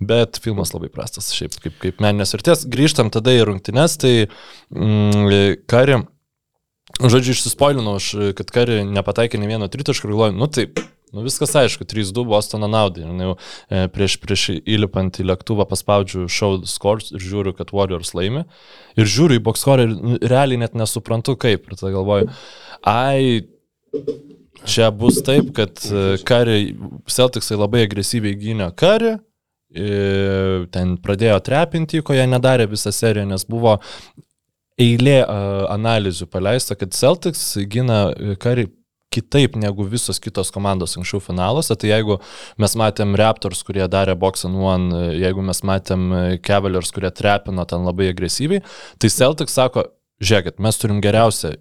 [0.01, 2.66] Bet filmas labai prastas, šiaip kaip, kaip meninės vertės.
[2.68, 6.03] Grįžtam tada į rungtynes, tai mm, Kari,
[7.01, 10.81] žodžiu, išsispoilinau, aš, kad Kari nepataikė ne vieno tritaško ir galvoju, nu taip.
[11.12, 13.07] Nu viskas aišku, 3-2 Bostono naudai.
[13.07, 13.35] Ir jau
[13.73, 18.44] e, prieš, prieš įlipant į lėktuvą paspaudžiu show scores ir žiūriu, kad Warriors laimi.
[18.99, 19.94] Ir žiūriu į box score ir
[20.29, 21.64] realiai net nesuprantu kaip.
[21.64, 22.29] Ir tada galvoju,
[22.85, 23.47] ai,
[24.66, 25.79] Čia bus taip, kad
[26.29, 26.75] kari,
[27.09, 29.16] Celticsai labai agresyviai gynė kari,
[30.73, 33.77] ten pradėjo trepinti, ko jie nedarė visą seriją, nes buvo
[34.81, 35.21] eilė
[35.68, 38.09] analizių paleista, kad Celtics gina
[38.40, 38.68] kari
[39.12, 41.73] kitaip negu visos kitos komandos anksčiau finaluose.
[41.81, 42.18] Tai jeigu
[42.61, 46.11] mes matėm Raptors, kurie darė box and one, jeigu mes matėm
[46.44, 48.61] Cavaliers, kurie trepino ten labai agresyviai,
[49.01, 49.88] tai Celtics sako,
[50.21, 51.55] žiūrėkit, mes turim geriausią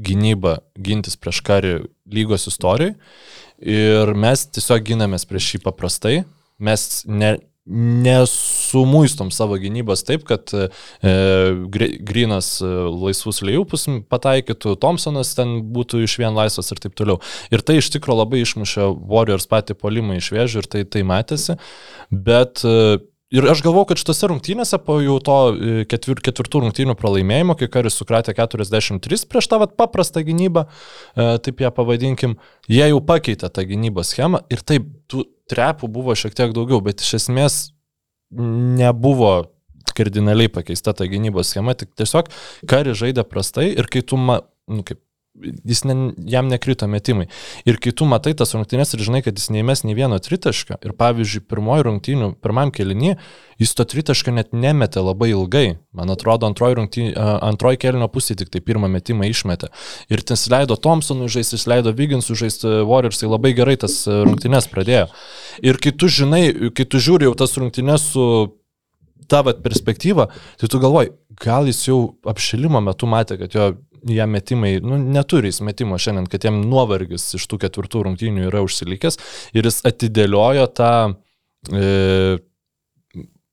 [0.00, 1.72] gynybą gintis prieš karį
[2.12, 2.94] lygos istorijai
[3.62, 6.22] ir mes tiesiog ginamės prieš jį paprastai.
[6.62, 10.66] Mes ne, nesumuistom savo gynybos taip, kad e,
[12.02, 17.20] Grinas e, laisvus lėjupus pataikytų, Thompsonas ten būtų iš vien laisvas ir taip toliau.
[17.54, 21.58] Ir tai iš tikrųjų labai išmušė Warriors patį polimą iš vėžių ir tai, tai matėsi.
[22.10, 22.98] Bet e,
[23.32, 25.36] Ir aš galvau, kad šitose rungtynėse po jau to
[25.88, 31.62] ketvir, ketvirtų rungtynių pralaimėjimo, kai Karis sukratė 43 prieš tą vat, paprastą gynybą, e, taip
[31.64, 32.36] ją pavadinkim,
[32.68, 37.00] jie jau pakeitė tą gynybos schemą ir taip, tų trepų buvo šiek tiek daugiau, bet
[37.00, 37.62] iš esmės
[38.32, 39.32] nebuvo
[39.96, 42.28] kardinaliai pakeista ta gynybos schema, tik tiesiog
[42.68, 45.00] Karis žaidė prastai ir kai tu, ma, nu, kaip
[45.40, 47.26] jis ne, jam nekrito metimai.
[47.68, 50.94] Ir kai tu matai tas rungtynės ir žinai, kad jis neįmes nei vieno tritaškio, ir
[50.98, 53.14] pavyzdžiui, pirmoji rungtynių, pirmam kelinį,
[53.62, 55.66] jis to tritaškio net nemetė labai ilgai.
[55.96, 57.12] Man atrodo, antroji, rungtynė,
[57.48, 59.72] antroji kelinio pusė tik tai pirmą metimą išmetė.
[60.12, 64.68] Ir ten leido Thompsonui žaisti, jis leido Vigginsui žaisti Warriors, tai labai gerai tas rungtynės
[64.72, 65.06] pradėjo.
[65.64, 66.44] Ir kai tu žinai,
[66.76, 68.26] kai tu žiūri jau tas rungtynės su
[69.32, 70.28] tavo perspektyva,
[70.60, 73.70] tai tu galvoj, gal jis jau apšilimo metu matė, kad jo
[74.08, 78.62] jam metimai, nu, neturi jis metimo šiandien, kad jam nuovargis iš tų ketvirtų rungtynių yra
[78.64, 79.18] užsilikęs
[79.56, 80.94] ir jis atidėliojo tą
[81.70, 82.40] e,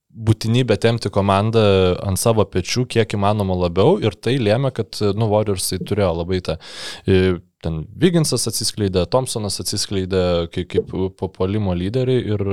[0.09, 1.61] būtinybę temti komandą
[2.05, 6.57] ant savo pečių kiek įmanoma labiau ir tai lėmė, kad, nu, Warriorsai turėjo labai tą
[7.05, 12.45] e, ten Viginsas atsiskleidė, Thompsonas atsiskleidė kaip, kaip popuolimo lyderiai ir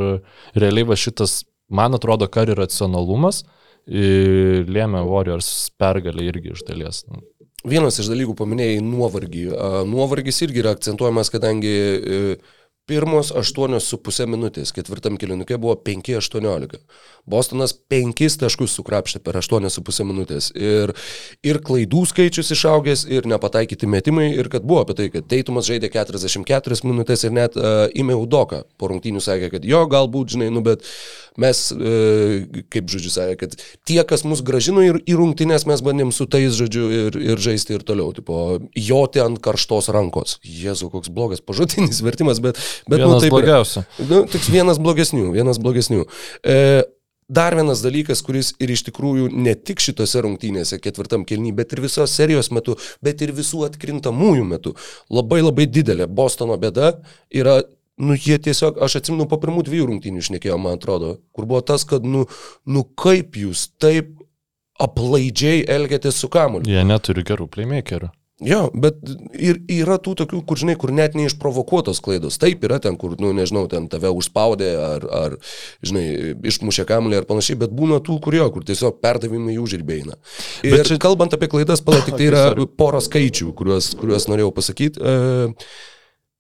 [0.59, 3.45] realiai va šitas, man atrodo, kari racionalumas
[3.87, 7.05] lėmė Warriors pergalę irgi iš dalies.
[7.65, 9.47] Vienas iš dalykų paminėjai nuovargį.
[9.89, 12.19] Nuovargis irgi yra akcentuojamas, kadangi e,
[12.87, 16.79] pirmos 8,5 minutės ketvirtam kilinukė buvo 5-18.
[17.27, 20.53] Bostonas 5 taškus sukrapštė per 8,5 minutės.
[20.55, 20.93] Ir,
[21.43, 25.91] ir klaidų skaičius išaugęs, ir nepataikyti metimai, ir kad buvo apie tai, kad Teitumas žaidė
[25.91, 30.63] 44 minutės ir net uh, Ime Udoka po rungtynių sakė, kad jo, galbūt, žinai, nu,
[30.67, 30.87] bet
[31.43, 36.15] mes, uh, kaip žodžiu, sakė, kad tie, kas mus gražino į, į rungtynės, mes bandėm
[36.15, 38.15] su tais, žodžiu, ir, ir žaisti ir toliau.
[38.15, 40.39] Tipo, joti ant karštos rankos.
[40.47, 42.63] Jėzu, koks blogas pažodinis vertimas, bet...
[42.85, 43.39] bet Vienas nu, taip yra.
[43.39, 43.87] blogiausių.
[44.11, 46.05] Nu, tik vienas blogesnių, vienas blogesnių.
[46.45, 46.61] E,
[47.29, 51.81] Dar vienas dalykas, kuris ir iš tikrųjų ne tik šitose rungtynėse ketvirtam kelny, bet ir
[51.83, 54.77] visos serijos metu, bet ir visų atkrintamųjų metu
[55.11, 56.93] labai labai didelė Bostono bėda
[57.35, 57.57] yra,
[57.99, 61.83] nu jie tiesiog, aš atsimenu po pirmų dviejų rungtynių išnekėjau, man atrodo, kur buvo tas,
[61.83, 62.29] kad, nu,
[62.63, 64.15] nu kaip jūs taip
[64.79, 66.71] aplaidžiai elgiatės su kamuoliu.
[66.71, 68.13] Jie neturi gerų playmakerių.
[68.45, 68.99] Jo, bet
[69.33, 72.37] ir yra tų tokių, kur, žinai, kur net neišprovokuotos klaidos.
[72.37, 75.37] Taip yra ten, kur, nu, nežinau, ten tave užspaudė ar, ar
[75.81, 80.19] žinai, išmušė kamuolį ar panašiai, bet būna tų, kur jo, kur tiesiog perdavimai užrirbėina.
[80.61, 81.01] Ir Bet čia...
[81.01, 82.45] kalbant apie klaidas, pala, tik tai yra
[82.77, 85.01] pora skaičių, kuriuos, kuriuos norėjau pasakyti.
[85.01, 85.57] E,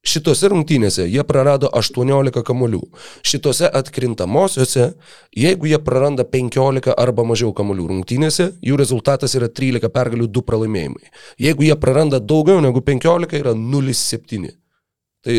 [0.06, 2.82] Šitose rungtynėse jie prarado 18 kamolių.
[3.26, 4.92] Šitose atkrintamosiose,
[5.34, 11.10] jeigu jie praranda 15 arba mažiau kamolių rungtynėse, jų rezultatas yra 13 pergalių, 2 pralaimėjimai.
[11.42, 14.54] Jeigu jie praranda daugiau negu 15, yra 0,7.
[15.26, 15.36] Tai,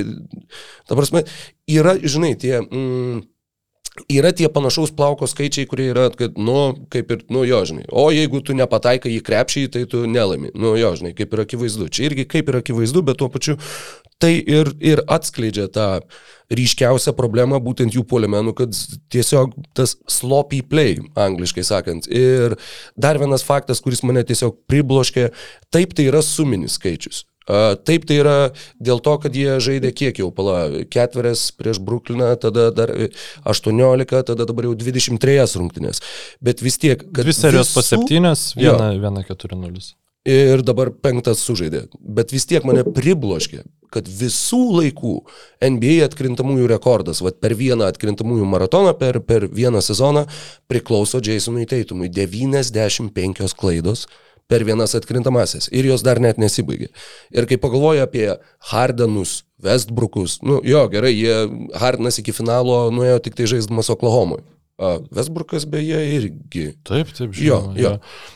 [0.87, 1.25] ta prasme,
[1.71, 2.59] yra, žinai, tie...
[2.67, 3.25] Mm,
[4.13, 7.87] Yra tie panašaus plauko skaičiai, kurie yra, kad, nu, kaip ir, nu, jo, žinai.
[7.89, 10.51] O jeigu tu nepataikai į krepšį, tai tu nelaimi.
[10.53, 11.87] Nu, jo, žinai, kaip ir akivaizdu.
[11.89, 13.57] Čia irgi kaip ir akivaizdu, bet tuo pačiu
[14.21, 15.87] tai ir, ir atskleidžia tą
[16.53, 18.75] ryškiausią problemą būtent jų polimenų, kad
[19.13, 22.07] tiesiog tas sloppy play, angliškai sakant.
[22.07, 22.55] Ir
[22.95, 25.31] dar vienas faktas, kuris mane tiesiog pribloškė,
[25.73, 27.25] taip tai yra suminis skaičius.
[27.47, 28.35] Taip tai yra
[28.83, 32.91] dėl to, kad jie žaidė kiek jau, pala, ketverias prieš Brukliną, tada dar
[33.47, 36.03] 18, tada dabar jau 23 rungtynės.
[36.43, 37.23] Bet vis tiek, kad...
[37.23, 38.03] Dvi serijos po visų-
[38.99, 39.93] viena keturi nulis.
[40.27, 41.85] Ir dabar penktas sužaidė.
[41.99, 45.13] Bet vis tiek mane pribloškė, kad visų laikų
[45.63, 50.25] NBA atkrintamųjų rekordas, vat per vieną atkrintamųjų maratoną, per, per vieną sezoną
[50.67, 52.09] priklauso Jasonui Teitumui.
[52.11, 54.07] 95 klaidos
[54.47, 56.89] per vienas atkrintamasis ir jos dar net nesibaigė.
[57.35, 58.27] Ir kai pagalvoju apie
[58.71, 61.37] Hardenus, Westbrookus, nu jo, gerai, jie
[61.75, 64.43] Hardenas iki finalo nuėjo tik tai žaisdamas Oklahomui.
[64.77, 66.67] Westbrookas beje irgi.
[66.85, 67.79] Taip, taip, Jo, žinoma.
[67.81, 67.93] jo.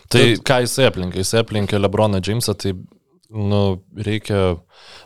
[0.10, 1.20] Tai ką jisai aplinka?
[1.22, 2.74] Jisai aplinka Lebroną Jamesą, tai
[3.32, 3.62] nu,
[3.96, 4.58] reikia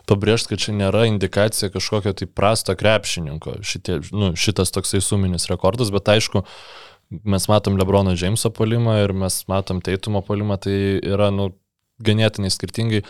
[0.08, 3.58] pabrėžti, kad čia nėra indikacija kažkokio tai prasto krepšininko.
[3.62, 6.42] Šitie, nu, šitas toksai suminis rekordas, bet aišku,
[7.22, 11.52] mes matom Lebrono Jameso polimą ir mes matom Teitumo polimą, tai yra nu,
[12.02, 13.04] ganėtinai skirtingai.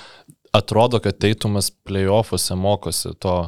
[0.56, 3.38] Atrodo, kad Teitumas playoffuose mokosi to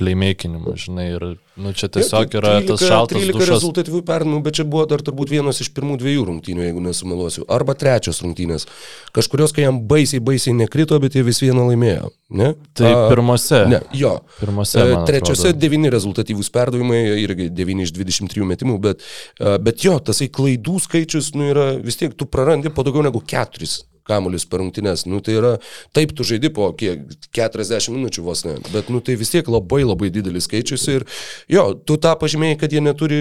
[0.00, 1.24] playmakinimo, žinai, ir
[1.60, 3.50] nu, čia tiesiog yra 13 tas šaltas 13 dušas.
[3.52, 7.44] rezultatyvių pernų, bet čia buvo dar turbūt vienas iš pirmų dviejų rungtynių, jeigu nesumeluosiu.
[7.52, 8.64] Arba trečios rungtynės.
[9.16, 12.10] Kažkurios, kai jam baisiai, baisiai nekrito, bet jie vis vieną laimėjo.
[12.40, 12.54] Ne?
[12.78, 13.60] Tai A, pirmose.
[13.70, 14.14] Ne, jo.
[14.40, 14.80] Pirmose.
[14.80, 19.04] E, Trečiose devyni rezultatyvūs perdavimai, irgi 9 iš 23 metimų, bet,
[19.36, 23.20] e, bet jo, tasai klaidų skaičius, nu, yra vis tiek, tu prarandi po daugiau negu
[23.20, 25.06] 4 kamuolius per rungtynes.
[25.06, 25.52] Nu, tai yra,
[25.96, 29.82] taip tu žaidi po kiek, 40 minučių vos ne, bet nu, tai vis tiek labai
[29.86, 31.06] labai didelis skaičius ir
[31.50, 33.20] jo, tu tą pažymėjai, kad jie neturi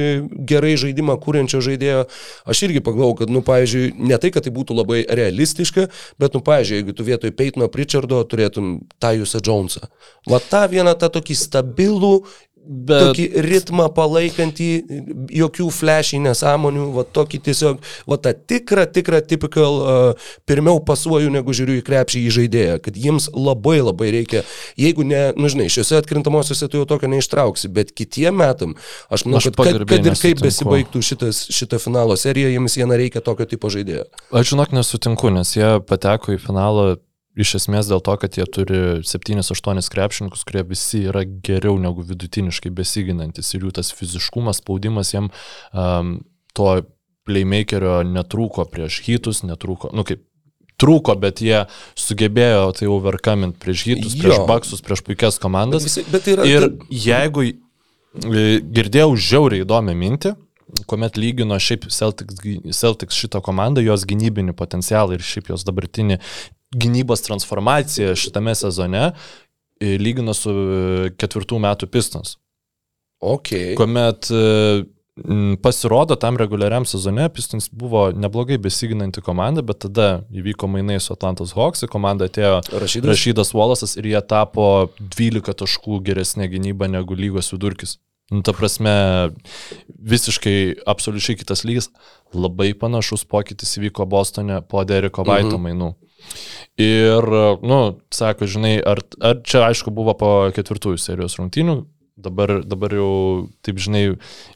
[0.50, 2.06] gerai žaidimą kūrenčio žaidėjo.
[2.50, 5.88] Aš irgi pagalvojau, kad, nu, pavyzdžiui, ne tai, kad tai būtų labai realistiška,
[6.22, 9.90] bet, nu, pavyzdžiui, jeigu tu vietoj Peitono Pritchardo turėtum Tajusą Jonesą.
[10.30, 12.14] Va tą vieną tą tokį stabilų
[12.70, 14.68] Bet tokį ritmą palaikantį,
[15.34, 21.56] jokių flashy nesąmonių, va tokį tiesiog, va tą tikrą, tikrą, typical, uh, pirmiau pasuoju, negu
[21.58, 24.44] žiūriu į krepšį į žaidėją, kad jiems labai labai reikia,
[24.78, 28.78] jeigu ne, nu žinai, šiuose atkrintamosiuose tu jau tokio neištrauksi, bet kitiem metam,
[29.10, 33.02] aš manau, Aš kad, kad, kad ir kaip besibaigtų šitas, šita finalo serija, jiems jieną
[33.02, 34.06] reikia tokio tipo žaidėjo.
[34.30, 37.00] Aš žinok nesutinku, nes jie pateko į finalą
[37.40, 42.72] iš esmės dėl to, kad jie turi 7-8 krepšininkus, kurie visi yra geriau negu vidutiniškai
[42.76, 45.30] besiginantis ir jų tas fiziškumas, spaudimas jiem
[45.74, 46.18] um,
[46.58, 46.72] to
[47.30, 50.24] playmakerio netrūko prieš hitus, netrūko, nu kaip,
[50.80, 51.66] trūko, bet jie
[52.00, 54.46] sugebėjo tai overcoming prieš hitus, prieš Jo.
[54.50, 55.84] baksus, prieš puikias Bet, komandas.
[55.88, 60.32] visi, bet yra, Ir jeigu e, girdėjau žiauriai įdomią mintį,
[60.90, 62.40] kuomet lygino šiaip Celtics,
[62.78, 66.20] Celtics šitą komandą, jos gynybinį potencialą ir šiaip jos dabartinį
[66.76, 69.12] gynybos transformaciją šitame sezone,
[69.80, 72.38] e, lygino su e, ketvirtų metų Pistons,
[73.22, 73.74] okay.
[73.80, 74.86] kuomet e,
[75.64, 81.56] pasirodo tam reguliariam sezone Pistons buvo neblogai besiginanti komanda, bet tada įvyko mainai su Atlantos
[81.58, 83.10] Hawks, į komandą atėjo Rašydas?
[83.12, 87.98] Rašydas Wallace'as ir jie tapo 12 taškų geresnė gynyba negu lygos vidurkis.
[88.30, 88.92] Nu, ta prasme,
[89.90, 91.90] visiškai absoliučiai kitas lygis.
[92.30, 95.64] Labai panašus pokytis įvyko Bostone po Deriko Vaito Mhm.
[95.66, 95.96] mainų.
[96.80, 97.26] Ir,
[97.66, 97.80] nu,
[98.16, 101.82] sako, žinai, ar, ar čia aišku buvo po ketvirtųjų serijos rungtynių,
[102.20, 103.14] dabar, dabar jau,
[103.66, 104.04] taip žinai,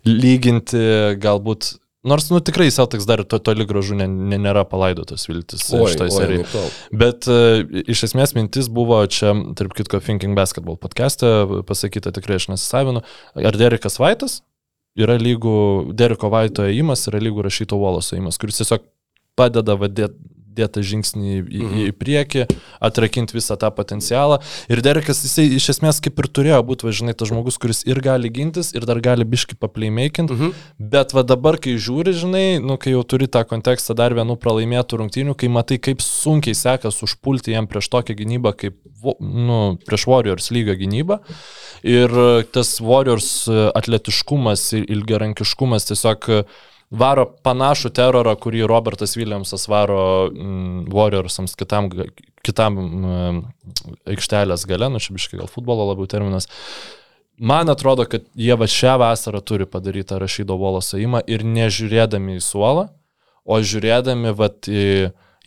[0.07, 0.79] lyginti
[1.23, 1.73] galbūt,
[2.07, 6.45] nors, nu, tikrai Celtics dar to, toli gražu ne, ne, nėra palaidotas viltis šitoje serijoje.
[6.45, 6.71] anaiptol.
[7.03, 12.49] Bet uh, iš esmės mintis buvo čia, tarp kitko, Thinking Basketball podcast'e pasakyta tikrai aš
[12.53, 13.03] nesisavinu.
[13.39, 14.41] Ar Derekas Vaitas
[14.99, 18.85] yra lygų, Dereko Vaito įimas yra lygų rašyto Wallace įimas, kuris tiesiog
[19.39, 21.79] padeda vadėti dėtą žingsnį į, Mhm.
[21.89, 22.45] į priekį,
[22.81, 24.39] atrakinti visą tą potencialą.
[24.69, 28.29] Ir Derekas, jisai iš esmės kaip ir turėjo būti, važinai, tas žmogus, kuris ir gali
[28.29, 30.33] gintis, ir dar gali biški paplaymakinti.
[30.33, 30.53] Mhm.
[30.79, 34.99] Bet va dabar, kai žiūri, žinai, nu, kai jau turi tą kontekstą dar vienų pralaimėtų
[35.01, 38.77] rungtynių, kai matai, kaip sunkiai sekas užpulti jam prieš tokią gynybą, kaip,
[39.19, 41.19] nu, prieš Warriors lygio gynybą.
[41.83, 42.09] Ir
[42.51, 46.45] tas Warriors e, atletiškumas ir ilgerankiškumas tiesiog
[46.93, 51.89] varo panašų terorą, kurį Robertas Williamsas varo mm, Warriorsams kitam,
[52.45, 53.39] kitam mm,
[54.13, 56.49] aikštelės gale, nu čia biškai gal futbolo labiau terminas.
[57.41, 62.43] Man atrodo, kad jie va šią vasarą turi padaryti rašydo volo saimą ir nežiūrėdami į
[62.45, 62.87] suolą,
[63.43, 64.51] o žiūrėdami, va,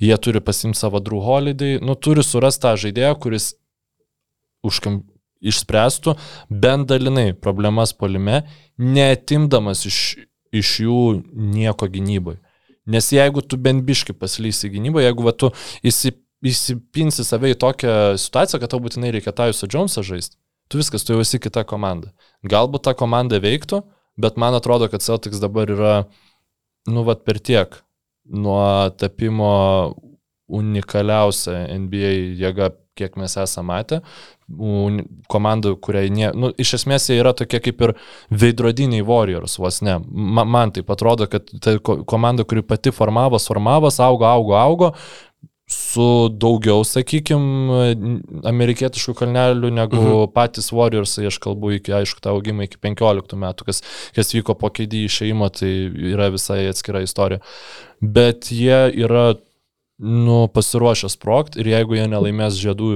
[0.02, 3.52] jie turi pasimti savo Drew Holiday, nu turi surasti tą žaidėją, kuris
[4.66, 5.04] užkam,
[5.46, 6.16] išspręstų
[6.50, 8.42] bent dalinai problemas polime,
[8.80, 10.00] netimdamas iš,
[10.60, 11.00] iš jų
[11.56, 12.36] nieko gynybai.
[12.86, 15.50] Nes jeigu tu bent biški paslysi gynybą, jeigu va, tu
[15.86, 16.12] įsi,
[16.46, 20.38] įsipinsi save į tokią situaciją, kad tau būtinai reikia Tajusą Jonesą žaisti,
[20.70, 22.12] tu viskas, tu jau esi kita komanda.
[22.46, 23.82] Galbūt ta komanda veiktų,
[24.22, 25.94] bet man atrodo, kad Celtics dabar yra,
[26.86, 27.74] nu, vat per tiek
[28.26, 29.50] nuo tapimo
[30.46, 34.00] unikaliausia NBA jėga, kiek mes esame matę.
[35.26, 37.92] Komanda, kuriai, ne, nu, iš esmės jie yra tokie kaip ir
[38.30, 39.96] veidrodiniai Warriors, vos ne.
[40.06, 44.92] Ma, man tai atrodo, kad ta ko- komanda, kuri pati formavos, formavos, augo, augo, augo,
[45.66, 47.96] su daugiau, sakykime,
[48.46, 50.28] amerikietiškų kalnelių negu mhm.
[50.34, 53.82] patys Warriorsai, aš kalbu iki, aišku, tą augimą iki 15 metų, kas,
[54.14, 55.72] kas vyko po keidį išeimo, tai
[56.12, 57.42] yra visai atskira istorija.
[57.98, 59.32] Bet jie yra,
[59.98, 62.90] nu, pasiruošę sprogt ir jeigu jie nelaimės žiedų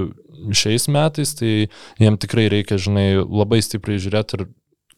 [0.57, 1.69] šiais metais, tai
[2.01, 4.49] jiem tikrai reikia, žinai, labai stipriai žiūrėti ir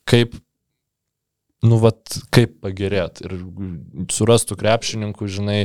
[0.08, 0.36] kaip
[1.64, 3.36] nu, vat, kaip pagerėti ir
[4.12, 5.60] surastų krepšininkų, žinai,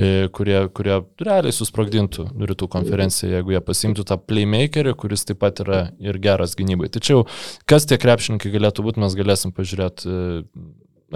[0.00, 5.60] e, kurie, kurie realiai susprogdintų rytų konferenciją, jeigu jie pasimtų tą playmakerį, kuris taip pat
[5.64, 6.88] yra ir geras gynybai.
[6.92, 7.26] Tačiau
[7.68, 10.38] kas tie krepšininkai galėtų būti, mes galėsim pažiūrėti e,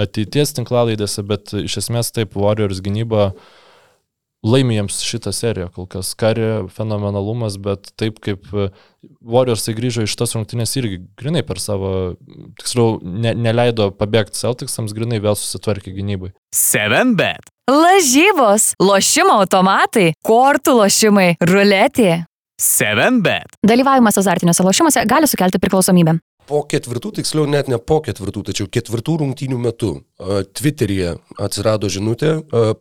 [0.04, 3.64] ateities tinklalaidėse, bet iš esmės taip Warriors gynyba laimi
[4.46, 6.14] jiems šitą seriją kol kas.
[6.14, 8.68] Kari fenomenalumas, bet taip kaip e,
[9.22, 12.14] Warriorsai grįžo iš tas rungtynės irgi grinai per savo,
[12.59, 16.33] tiksliau, ne, neleido pabėgti Celticsams, grinai vėl susitvarkė gynybai.
[16.55, 17.51] 7bet.
[17.68, 22.24] Lažybos, lošimo automatai, kortų lošimai, ruletė.
[22.59, 23.59] 7bet.
[23.66, 26.18] Dalyvavimas azartiniuose lošimuose gali sukelti priklausomybę.
[26.48, 32.38] Po ketvirtų, tiksliau net ne po ketvirtų, tačiau ketvirtų rungtynių metu uh, Twitteryje atsirado žinutė,
[32.40, 32.72] uh,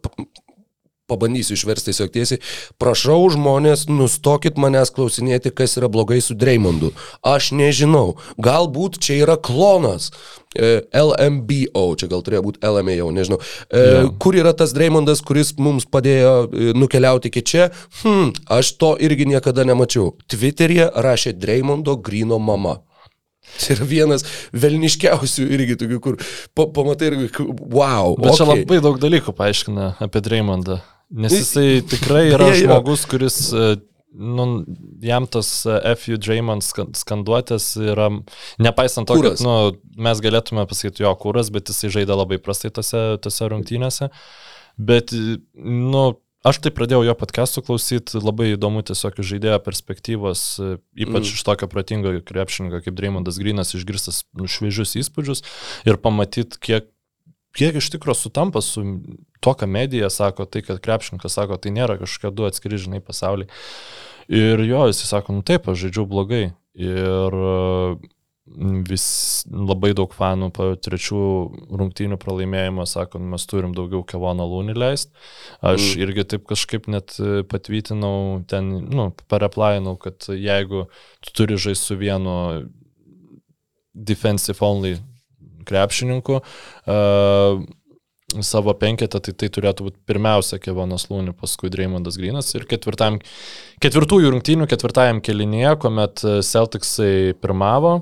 [1.07, 2.41] pabandysiu išversti tiesiog tiesiai,
[2.81, 6.91] prašau žmonės, nustokit manęs klausinėti, kas yra blogai su Dreymondu.
[7.25, 10.11] Aš nežinau, galbūt čia yra klonas.
[10.57, 13.37] E, LMBO, čia gal turėjo būti LMAO, nežinau.
[13.69, 14.09] E, Jo.
[14.19, 17.69] kur yra tas Dreymondas, kuris mums padėjo e, nukeliauti iki čia?
[18.01, 20.15] Hm, aš to irgi niekada nemačiau.
[20.31, 22.79] Twitteryje rašė Dreymondo Grino mama.
[23.57, 26.19] Tai yra vienas velniškiausių irgi tokių, kur
[26.57, 28.17] pa, pamatai ir, wow.
[28.19, 28.37] Bet okay.
[28.41, 30.81] čia labai daug dalykų paaiškina apie Dreymondą.
[31.09, 33.77] Nes jisai tikrai yra žmogus, kuris, e,
[34.17, 34.65] nu,
[35.05, 38.09] jam tos e, FU Draymond skan- skanduotės yra,
[38.59, 39.39] nepaisant to, Kūras.
[39.39, 39.55] kad nu,
[40.03, 44.09] mes galėtume pasakyti jo kūras, bet jisai žaidė labai prastai tose, tose rungtynėse.
[44.77, 45.13] Bet,
[45.55, 46.03] nu,
[46.45, 50.73] aš tai pradėjau jo podcastų klausyti, labai įdomu tiesiog iš žaidėjo perspektyvos, e,
[51.07, 51.39] ypač Mm.
[51.39, 55.41] iš tokio protingo krepšininko kaip Dreymondas Grinas, išgirstas nu, šviežius įspūdžius
[55.87, 56.91] ir pamatyti, kiek
[57.57, 58.83] kiek iš tikrųjų sutampa su
[59.41, 63.49] to, ką medija sako, tai kad krepšininkas sako, tai nėra kažkokie du atskiri žinai pasauliai.
[64.27, 66.49] Ir jo, jis sako, nu taip, aš žaidžiau blogai.
[66.77, 67.51] Ir e,
[68.87, 69.05] vis
[69.49, 71.21] labai daug fanų po trečių
[71.79, 75.11] rungtynių pralaimėjimo sako, nu, mes turim daugiau Kevono Lūnį leisti.
[75.61, 76.01] Aš Mm.
[76.05, 80.87] irgi taip kažkaip net e, patvirtinau, ten, nu, pareplainau, kad jeigu
[81.23, 82.35] tu turi žaisti su vienu
[83.93, 84.97] defensive only
[85.67, 86.39] krepšininkų.
[86.87, 87.67] Uh,
[88.43, 94.67] savo penketą, tai tai turėtų būti pirmiausia Kevonas Lūni, paskui Dreymondas Grinas ir ketvirtųjų rungtynių
[94.67, 98.01] ketvirtajam kelinėje, kuomet Celticsai pirmavo,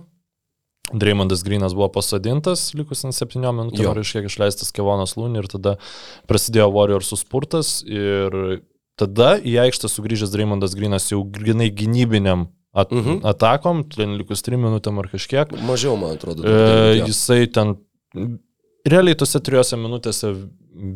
[0.94, 5.78] Dreymondas Grinas buvo pasodintas, likus ant 7 minučių, ir iškiek išleistas Kevonas Lūni ir tada
[6.30, 8.62] prasidėjo Warriors spurtas ir
[9.00, 13.22] tada į aikštę sugrįžęs Dreymondas Grinas jau grinai gynybiniam at Mhm.
[13.24, 15.52] atakom, ten likus 3 minutėm ar kažkiek.
[15.64, 16.44] Mažiau, man atrodo.
[16.44, 17.76] E, jisai ten,
[18.86, 20.34] realiai tose trijose minutėse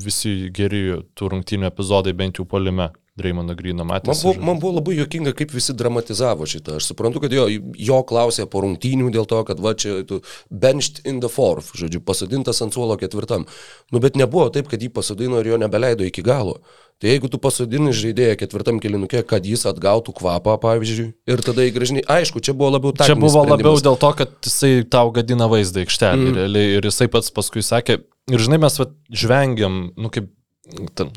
[0.03, 0.81] visi geri
[1.15, 4.25] tų rungtynių epizodai bent jau polime Dreymondo Grino Man matėsi.
[4.25, 6.79] buvo, man buvo labai juokinga, kaip visi dramatizavo šitą.
[6.79, 7.45] Aš suprantu, kad jo,
[7.77, 12.01] jo klausė po rungtynių dėl to, kad va čia tu benched in the fourth, žodžiu,
[12.05, 13.47] pasodintas ant suolo ketvirtam.
[13.93, 16.61] Nu, bet nebuvo taip, kad jį pasodino ir jo nebeleido iki galo.
[16.99, 22.01] Tai jeigu tu pasodini žaidėją ketvirtam kilinukė, kad jis atgautų kvapą, pavyzdžiui, ir tada įgražinai,
[22.03, 23.85] aišku, čia buvo labiau Čia taktinis buvo labiau sprendimas.
[23.85, 26.39] dėl to, kad jisai tau gadina vaizdą aikštelį mm.
[26.41, 28.89] realiai ir jisai pats paskui sakė, ir žinai, mes va,
[29.23, 30.27] žvengiam, nu kaip,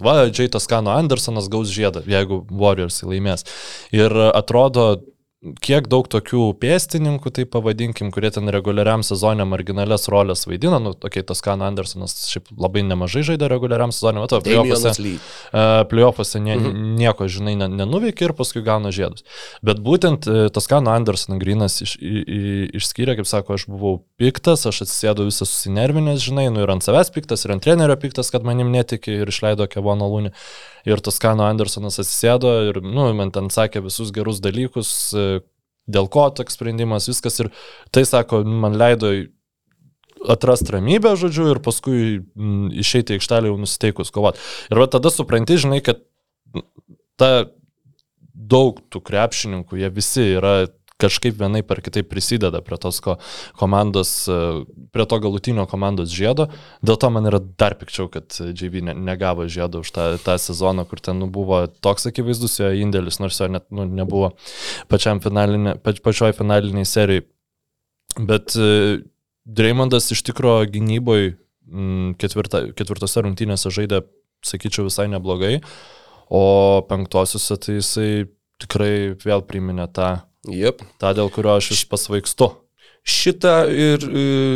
[0.01, 3.47] va, Džeitas Kano Andersonas gaus žiedą, jeigu Warriors laimės.
[3.95, 4.87] Ir atrodo,
[5.43, 11.25] kiek daug tokių pėstininkų, tai pavadinkim, kurie ten reguliariam sezonė marginales rolės vaidina, nu, tokie
[11.27, 14.39] tas Kano Andersonas šiaip labai nemažai žaidė reguliariam sezonė, matau.
[15.51, 16.95] Uh, Playoffuose nie, mhm.
[17.01, 19.27] nieko, žinai, ne, nenuveikia ir paskui gauna žiedus.
[19.67, 25.27] Bet būtent uh, Toskano Anderson Grinas iš, išskyrė, kaip sako, aš buvau piktas, aš atsisėdau
[25.27, 29.25] visas susinervinęs, žinai, nu ir ant savęs piktas, ir ant trenerio piktas, kad manim netiki
[29.25, 30.37] ir išleido Kevono Lūnį.
[30.83, 35.32] Ir Toskano Andersonas atsisėdo ir, nu, man ten sakė visus gerus dalykus, uh,
[35.91, 37.41] dėl ko toks sprendimas, viskas.
[37.43, 37.51] Ir
[37.95, 39.13] tai, sako, man leido
[40.31, 44.43] atrasti ramybę, žodžiu, ir paskui m, išeiti į aikštelę jau nusiteikus kovoti.
[44.71, 46.05] Ir va tada supranti, žinai, kad
[47.19, 47.33] ta
[48.33, 50.55] daug tų krepšininkų, jie visi yra
[51.03, 53.17] kažkaip vienai per kitaip prisideda prie tos ko,
[53.61, 54.39] komandos, e,
[54.95, 56.49] prie to galutinio komandos žiedo.
[56.85, 60.87] Dėl to man yra dar pikčiau, kad JV ne, negavo žiedo už tą, tą sezoną,
[60.89, 64.35] kur ten nu, buvo toks akivaizdus jo indėlis, nors jo net nu, nebuvo
[64.89, 67.27] finalinė, pač, pačioj finaliniai serijai.
[68.19, 69.03] Bet e,
[69.43, 71.33] Dreymondas iš tikrųjų gynyboje
[72.21, 74.03] ketvirta, ketvirtose rungtynėse žaidė,
[74.47, 75.61] sakyčiau, visai neblogai,
[76.33, 76.45] o
[76.89, 78.11] penktosiuose tai jisai
[78.63, 80.83] tikrai vėl priminė tą, Jep.
[80.99, 82.49] tą dėl kurio aš vis pasvaikstu.
[83.03, 84.05] Šitą ir,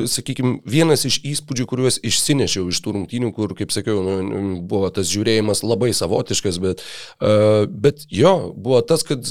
[0.07, 5.11] sakykime, vienas iš įspūdžių, kuriuos išsinešiau iš tų rungtynių, kur, kaip sakiau, nu, buvo tas
[5.11, 6.85] žiūrėjimas labai savotiškas, bet,
[7.19, 9.27] uh, bet jo, buvo tas, kad,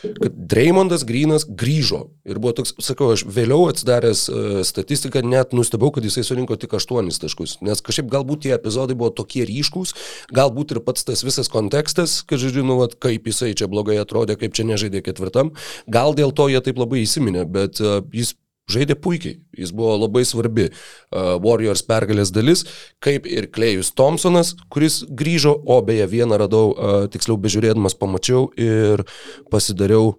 [0.00, 2.06] kad Dreymondas Grinas grįžo.
[2.24, 6.78] Ir buvo toks, sakau, aš vėliau atsidaręs uh, statistiką, net nustebau, kad jisai surinko tik
[6.80, 7.58] 8 taškus.
[7.60, 9.92] Nes kažkaip galbūt tie epizodai buvo tokie ryškus,
[10.32, 14.40] galbūt ir pats tas visas kontekstas, kad, žodžiu, nu, vat, kaip jisai čia blogai atrodė,
[14.40, 15.52] kaip čia nežaidė ketvirtam.
[15.92, 18.32] Gal dėl to jie taip labai įsiminė, bet uh, jis
[18.70, 19.38] žaidė puikiai.
[19.56, 22.64] Jis buvo labai svarbi uh, Warriors pergalės dalis,
[23.04, 29.06] kaip ir Klejus Thompsonas, kuris grįžo, o beje vieną radau, uh, tiksliau bežiūrėdamas pamačiau ir
[29.52, 30.16] pasidariau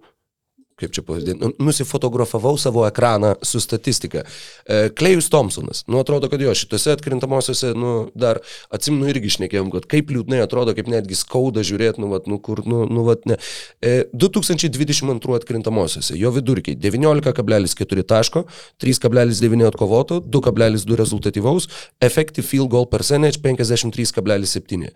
[0.78, 4.22] kaip čia pavadinti, nu, nusifotografavau savo ekraną su statistika.
[4.66, 8.40] E, Klejus Thompsonas, nu atrodo, kad jo šitose atkrintamosiose, nu dar
[8.74, 12.62] atsimnu irgi išnekėjom, kad kaip liūdnai atrodo, kaip netgi skauda žiūrėti, nu, vat, nu kur,
[12.68, 13.38] nu, nu vat, ne.
[13.82, 18.44] E, 2022 atkrintamosiose, jo vidurkiai 19,4 taško,
[18.82, 21.68] 3,9 atkovoto, 2,2 rezultatyvaus,
[22.00, 24.94] effective field goal percentage 53,7.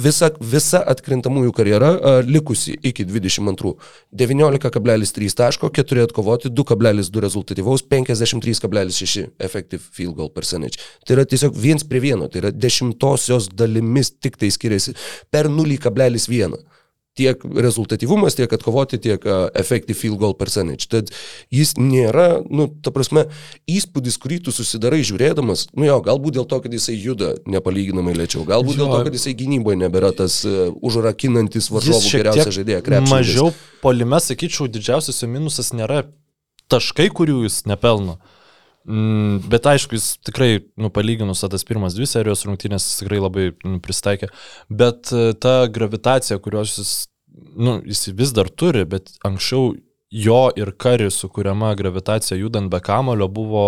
[0.00, 3.74] Visa, visa atkrintamųjų karjera a, likusi iki 22.
[4.16, 10.80] 19,3 taško, 4 atkovoti, 2,2 rezultatyvaus, 53,6 effective field goal percentage.
[11.04, 14.96] Tai yra tiesiog viens prie vieno, tai yra dešimtosios dalimis tik tai skiriasi
[15.28, 16.56] per 0,1
[17.18, 19.24] tiek rezultatyvumas, tiek atkovoti, tiek
[19.58, 20.88] effective field goal percentage.
[20.92, 21.10] Tad
[21.52, 23.26] jis nėra, nu, ta prasme,
[23.68, 28.46] įspūdis, kurį tu susidarai žiūrėdamas, nu jo, galbūt dėl to, kad jisai juda nepalyginamai lėčiau,
[28.48, 28.84] galbūt Jo.
[28.84, 33.12] dėl to, kad jisai gynyboje nebėra tas uh, užrakinantis varžovų tiek žaidėjas, krepšininkas.
[33.12, 33.52] Mažiau
[33.84, 36.06] polime, sakyčiau, didžiausias jo minusas nėra
[36.72, 38.16] taškai, kurių jis nepelno.
[38.88, 43.46] Mm, Bet aišku, jis tikrai, nu, palyginus tas pirmas dvi serijos rungtynės, jis tikrai labai
[43.62, 44.32] nu, pristaikė.
[44.70, 46.92] Bet e, ta gravitacija, kurios jis,
[47.54, 49.72] nu, jis vis dar turi, bet anksčiau
[50.12, 53.64] jo ir kari sukūriama gravitacija judant be kamulio buvo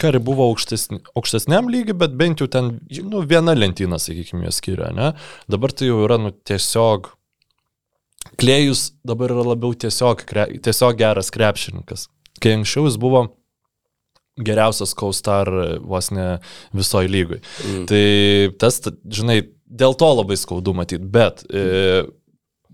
[0.00, 2.72] Kari buvo aukštesni, aukštesniam lygiui, bet bent jau ten
[3.06, 5.12] nu, viena lentyna, sakykime, jie skiria, ne?
[5.46, 7.12] Dabar tai jau yra nu, tiesiog
[8.40, 10.24] Klėjus dabar yra labiau tiesiog,
[10.64, 12.08] tiesiog geras krepšininkas.
[12.42, 13.22] Kai anksčiau jis buvo
[14.36, 15.48] geriausias kaustar
[15.80, 16.38] vos ne
[16.76, 17.40] visoji lygoj.
[17.40, 17.86] Mm.
[17.88, 18.04] Tai
[18.60, 22.04] tas, ta- žinai, dėl to labai skaudu matyti, bet e,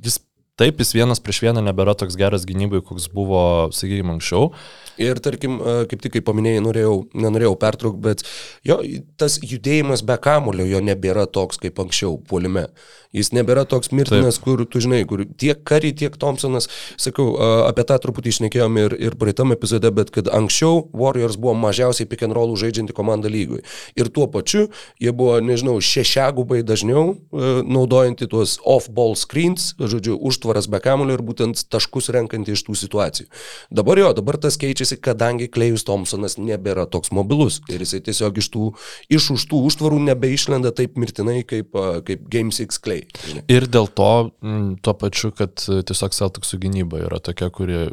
[0.03, 0.19] jis
[0.63, 3.43] taip, jis vienas prieš vieną nebėra toks geras gynybai, koks buvo,
[3.75, 4.53] sakykime, anksčiau.
[5.01, 8.25] Ir tarkim, e, kaip tik kaip paminėjai, norėjau, nenorėjau pertraukti, bet
[8.69, 8.79] jo,
[9.19, 12.69] tas judėjimas be kamulio jo nebėra toks kaip anksčiau puolime.
[13.13, 14.45] Jis nebėra toks mirtinas, Taip.
[14.45, 16.69] kur, tu žinai, kur tiek Kari, tiek Thompsonas,
[17.01, 21.53] sakau, e, apie tą truputį išnekėjom ir, ir praeitam epizode, bet kad anksčiau Warriors buvo
[21.61, 23.61] mažiausiai pick and rollų žaidžianti komanda lygui.
[23.97, 24.69] Ir tuo pačiu
[25.01, 30.17] jie buvo, nežinau, šešiagubai dažniau e, naudojanti tuos off-ball screens, žodžiu,
[30.53, 33.29] užtvaras be kamulio ir būtent taškus renkantį iš tų situacijų.
[33.71, 38.51] Dabar jo, dabar tas keičiasi, kadangi Klejus Thompsonas nebėra toks mobilus ir jisai tiesiog iš,
[38.53, 38.73] tų,
[39.09, 41.73] iš už tų užtvarų nebeišlenda taip mirtinai kaip,
[42.07, 43.07] kaip Game 6 Klej.
[43.49, 47.89] Ir dėl to, m, tuo pačiu, kad tiesiog Celticsų gynyba yra tokia, kuri,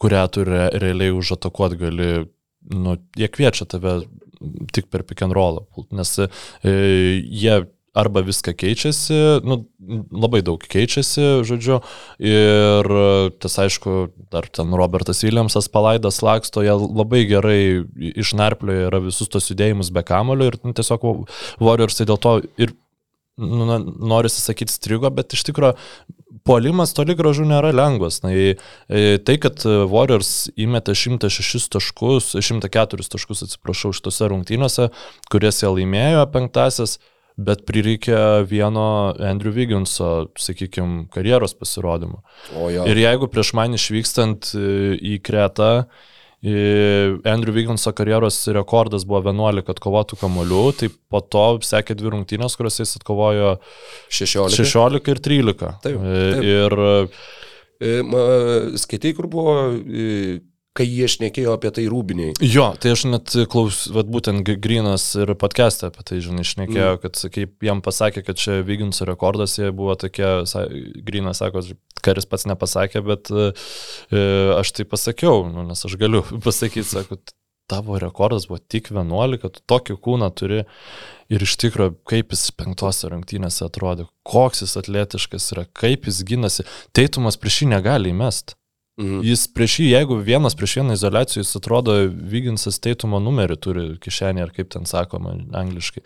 [0.00, 2.10] kurią tu re, realiai užatakuot gali,
[2.70, 4.02] nu, jie kviečia tave
[4.72, 6.28] tik per pick and pult, nes e,
[7.20, 7.60] jie
[7.94, 9.64] arba viską keičiasi, nu,
[10.14, 11.80] labai daug keičiasi, žodžiu,
[12.22, 12.90] ir
[13.42, 13.96] tas aišku,
[14.30, 17.60] dar ten Robertas Williamsas palaidas laksto, jie labai gerai
[18.14, 21.08] išnarplioja yra visus tos judėjimus be kamulio ir nu, tiesiog
[21.58, 22.76] Warriorsai dėl to ir
[23.40, 23.66] nu,
[24.12, 25.74] norisi sakyti strigo, bet iš tikrųjų
[26.46, 28.20] puolimas toli gražu nėra lengvas.
[28.24, 28.32] Na,
[29.26, 34.90] tai, kad Warriors įmetė 106 taškus, 104 taškus, atsiprašau, šitose rungtynėse,
[35.32, 36.98] kurias jie laimėjo penktasias,
[37.40, 38.86] bet prireikė vieno
[39.16, 42.20] Andrew Vigginso, sakykime, karjeros pasirodymo.
[42.84, 45.72] Ir jeigu prieš man išvykstant į Kretą,
[46.40, 52.86] Andrew Vigginso karjeros rekordas buvo 11 atkovotų kamolių, tai po to sekė dvi rungtynės, kuriuose
[52.86, 53.50] jis atkovojo
[54.08, 55.74] 16, 16 ir 13.
[55.84, 56.40] Taip, taip.
[56.48, 56.70] Ir
[58.80, 59.56] skaitai, kur buvo
[60.78, 62.36] kai jie šnekėjo apie tai rūbiniai.
[62.46, 67.00] Jo, tai aš net klaus, vad būtent Grinas ir podcast'e apie tai, žinai, šnekėjo, mm.
[67.02, 70.28] kad kaip jam pasakė, kad čia Vyginso rekordas, jie buvo tokie,
[71.06, 71.64] Grinas sako,
[72.04, 73.50] karis pats nepasakė, bet e,
[74.56, 77.18] aš tai pasakiau, nu, nes aš galiu pasakyti, sako,
[77.70, 80.62] tavo rekordas buvo tik 11, tu tokį kūną turi
[81.30, 86.66] ir iš tikrųjų, kaip jis penktose rungtynėse atrodė, koks jis atletiškas yra, kaip jis gynasi,
[86.96, 88.56] teitumas prieš jį negali įmest.
[89.00, 89.24] Mhm.
[89.24, 94.44] Jis prieš jį, jeigu vienas prieš vieną izolacijų, jis atrodo, Vyginsas teitumo numerį turi kišenį,
[94.44, 96.04] ar kaip ten sakoma angliškai.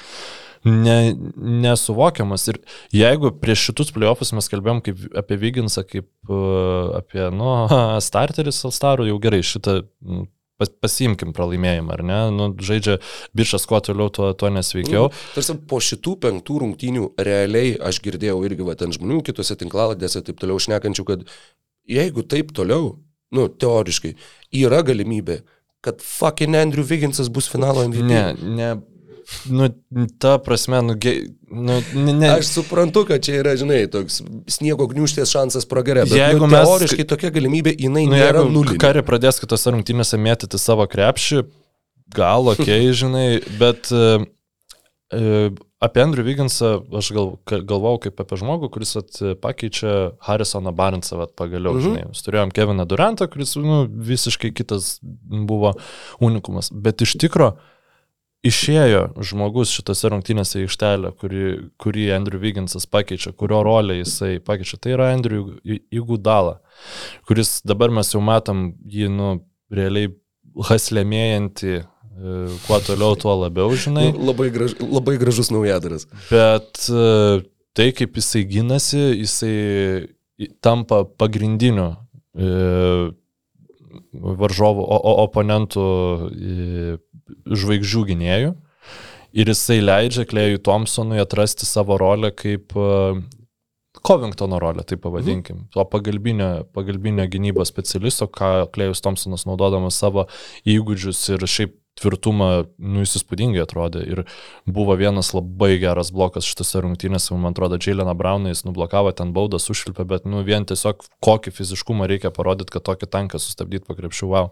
[0.64, 2.47] Ne, nesuvokiamas.
[2.49, 2.61] Ir
[2.95, 7.51] jeigu prieš šitus playoffus mes kalbėjom kaip, apie Vyginsą, kaip uh, apie, nu,
[8.09, 9.82] starteris Alstarų, jau gerai, šitą
[10.61, 12.20] pas, pasiimkim pralaimėjimą, ar ne?
[12.34, 12.99] Nu, žaidžia
[13.36, 15.11] bičias kuo toliau, tuo, tuo nesveikiau.
[15.11, 15.34] Mm.
[15.36, 20.40] Tarsi po šitų penktų rungtynių realiai aš girdėjau irgi va, ten žmonių kitose tinklaladėse taip
[20.40, 21.28] toliau šnekančių, kad
[21.91, 22.95] jeigu taip toliau,
[23.35, 24.14] nu, teoriškai,
[24.64, 25.41] yra galimybė,
[25.85, 28.09] kad fucking Andrew Vigginsas bus finalo MVP.
[28.09, 28.26] Ne,
[28.57, 28.74] ne.
[29.49, 29.70] Nu,
[30.20, 31.14] ta prasme, nu, ge,
[31.49, 32.28] nu ne, ne.
[32.35, 34.18] Aš suprantu, kad čia yra, žinai, toks
[34.53, 38.76] sniego gniuštės šansas pragarė, bet jeigu nu, mes, teoriškai tokia galimybė, jinai nu, nėra nulinė.
[38.82, 41.41] Kari pradės kitose rungtynėse mėtyti savo krepšį,
[42.12, 43.26] gal, okei, okay, žinai,
[43.61, 44.26] bet uh,
[45.16, 45.49] uh,
[45.85, 47.30] Apie Andrew Vigginsą aš gal,
[47.68, 51.76] galvau kaip apie žmogų, kuris at, pakeičia Harrisoną Barnsą vat, pagaliau.
[51.76, 51.85] Mhm.
[51.85, 55.74] Žinai, turėjom Keviną Durantą, kuris nu, visiškai kitas buvo
[56.24, 56.72] unikumas.
[56.72, 57.55] Bet iš tikro
[58.45, 61.47] išėjo žmogus šitose rungtynėse į ištelę, kurį,
[61.80, 64.80] kurį Andrew Vigginsas pakeičia, kurio rolę jisai pakeičia.
[64.80, 66.59] Tai yra Andrew Igudala,
[67.28, 69.32] kuris dabar mes jau matom jį nu,
[69.72, 70.12] realiai
[70.68, 71.80] haslėmėjantį
[72.66, 74.10] kuo toliau, tuo labiau, žinai.
[74.12, 76.06] Nu, labai, graž, labai gražus naujadaras.
[76.30, 77.42] Bet e,
[77.74, 81.92] tai, kaip jisai gynasi, jisai tampa pagrindiniu
[82.34, 82.50] e,
[84.14, 84.84] varžovų,
[85.24, 85.86] oponentų
[87.50, 88.54] žvaigždžių gynėjų.
[89.34, 92.76] Ir jisai leidžia Klejui Thompsonui atrasti savo rolę kaip
[94.04, 95.56] Covingtono rolę, tai pavadinkim.
[95.56, 95.68] Mhm.
[95.74, 100.26] To pagalbinio, pagalbinio gynybos specialisto, ką Klejus Thompsonas naudodamas savo
[100.68, 102.49] įgūdžius ir šiaip tvirtumą,
[102.82, 104.03] nu, jis įspūdingai atrodė.
[104.11, 104.22] Ir
[104.66, 109.61] buvo vienas labai geras blokas šitose rungtynėse, man atrodo, Džiailena Brauną jis nublokavo ten baudą,
[109.62, 114.51] sušilpė, bet, nu, vien tiesiog kokį fiziškumą reikia parodyti, kad tokį tanką sustabdyti pakrepšiu, wow.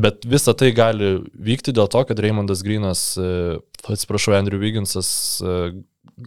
[0.00, 5.10] Bet visa tai gali vykti dėl to, kad Raymondas Grinas, e, atsiprašau, Andrew Vigginsas
[5.40, 5.58] e,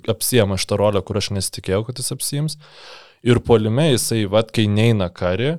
[0.10, 2.60] apsijama šitą rolę, kur aš nesitikėjau, kad jis apsijims.
[3.26, 5.58] Ir polime jisai, vad, kai neina kari,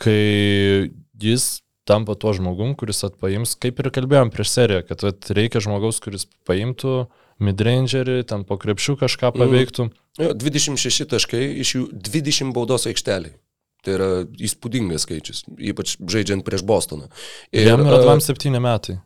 [0.00, 0.90] kai
[1.22, 6.00] jis tampa tuo žmogum, kuris atpaims, kaip ir kalbėjom prieš seriją, kad at, reikia žmogaus,
[6.04, 7.06] kuris paimtų
[7.42, 9.42] midrangerį, ten po krepšių kažką mhm.
[9.42, 9.88] paveiktų.
[9.88, 9.98] Mm.
[10.38, 13.34] 26 taškai, iš jų 20 baudos aikšteliai.
[13.82, 17.08] Tai yra įspūdingas skaičius, ypač žaidžiant prieš Bostoną.
[17.50, 19.00] Ir jam yra 27 metai.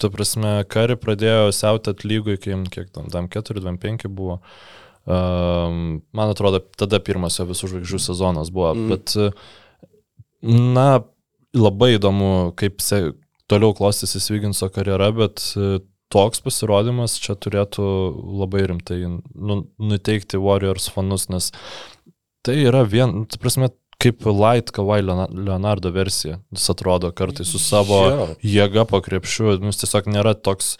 [0.00, 4.40] Tu prasme, Kari pradėjo siautėt lygui, kai jam kiek tam, tam 4-5 buvo.
[5.08, 8.74] Um, man atrodo, tada pirmas jo visų žvaigždžių sezonas buvo.
[8.76, 8.92] Mm.
[8.92, 9.16] Bet,
[10.76, 10.86] na,
[11.56, 13.00] labai įdomu, kaip se,
[13.50, 15.80] toliau klostysis Viginso karjera, bet e,
[16.10, 17.86] toks pasirodymas čia turėtų
[18.42, 21.50] labai rimtai nu, nuteikti Warriors fanus, nes
[22.46, 23.70] tai yra vien, tu prasme,
[24.00, 26.38] kaip Light Kawhi Leonardo versija.
[26.54, 28.00] Jis atrodo kartais su savo
[28.44, 30.76] jėga po krepšiu, nu, jis tiesiog nėra toks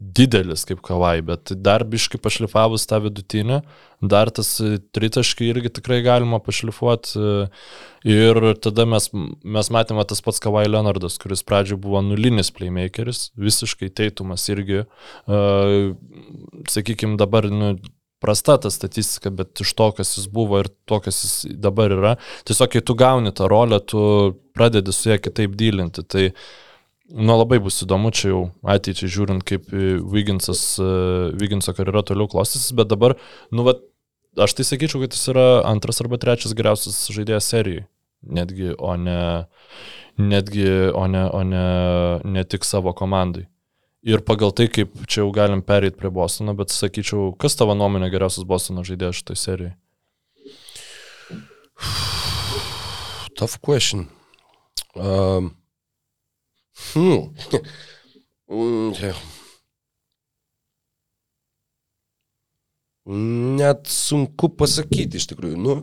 [0.00, 3.60] didelis kaip Kawhi, bet dar biškai pašlifavus tą vidutinę,
[4.02, 4.50] dar tas
[4.96, 7.22] tritaškai irgi tikrai galima pašlifuoti.
[8.10, 13.92] Ir tada mes, mes matėme tas pats Kawhi Leonardas, kuris pradžioje buvo nulinis playmakeris, visiškai
[13.92, 14.86] teitumas irgi,
[15.28, 15.92] uh,
[16.72, 17.74] sakykime, dabar nu,
[18.20, 22.16] prasta ta statistika, bet iš to, kas jis buvo ir to, kas jis dabar yra,
[22.48, 24.00] tiesiog kai tu gauni tą rolę, tu
[24.56, 26.04] pradedi su ją kitaip dylinti.
[26.04, 26.26] Tai
[27.10, 28.42] nu, labai bus įdomu čia jau
[28.76, 29.70] ateičiai žiūrint, kaip
[30.12, 30.64] Vyginsas,
[31.40, 33.16] Vyginso karjera toliau klostysis, bet dabar,
[33.50, 33.78] nu, va,
[34.38, 37.86] aš tai sakyčiau, kad jis yra antras arba trečias geriausias žaidėjas serijai.
[38.20, 39.20] Netgi, o ne,
[40.20, 41.64] netgi, o ne, o ne,
[42.28, 43.46] ne tik savo komandai.
[44.00, 48.08] Ir pagal tai, kaip čia jau galim pereiti prie Bostono, bet sakyčiau, kas tavo nuomonė
[48.12, 49.74] geriausias Bostono žaidėjas šitoj serijai?
[53.36, 54.08] Tough question.
[54.96, 55.52] Um,
[56.94, 57.36] hmm.
[63.60, 65.56] Net sunku pasakyti iš tikrųjų.
[65.60, 65.82] Nu,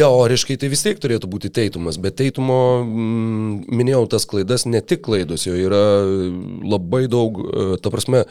[0.00, 5.02] Teoriškai tai vis tiek turėtų būti teitumas, bet teitumo, mm, minėjau tas klaidas, ne tik
[5.04, 5.82] klaidos, jo yra
[6.64, 8.22] labai daug, e, ta prasme,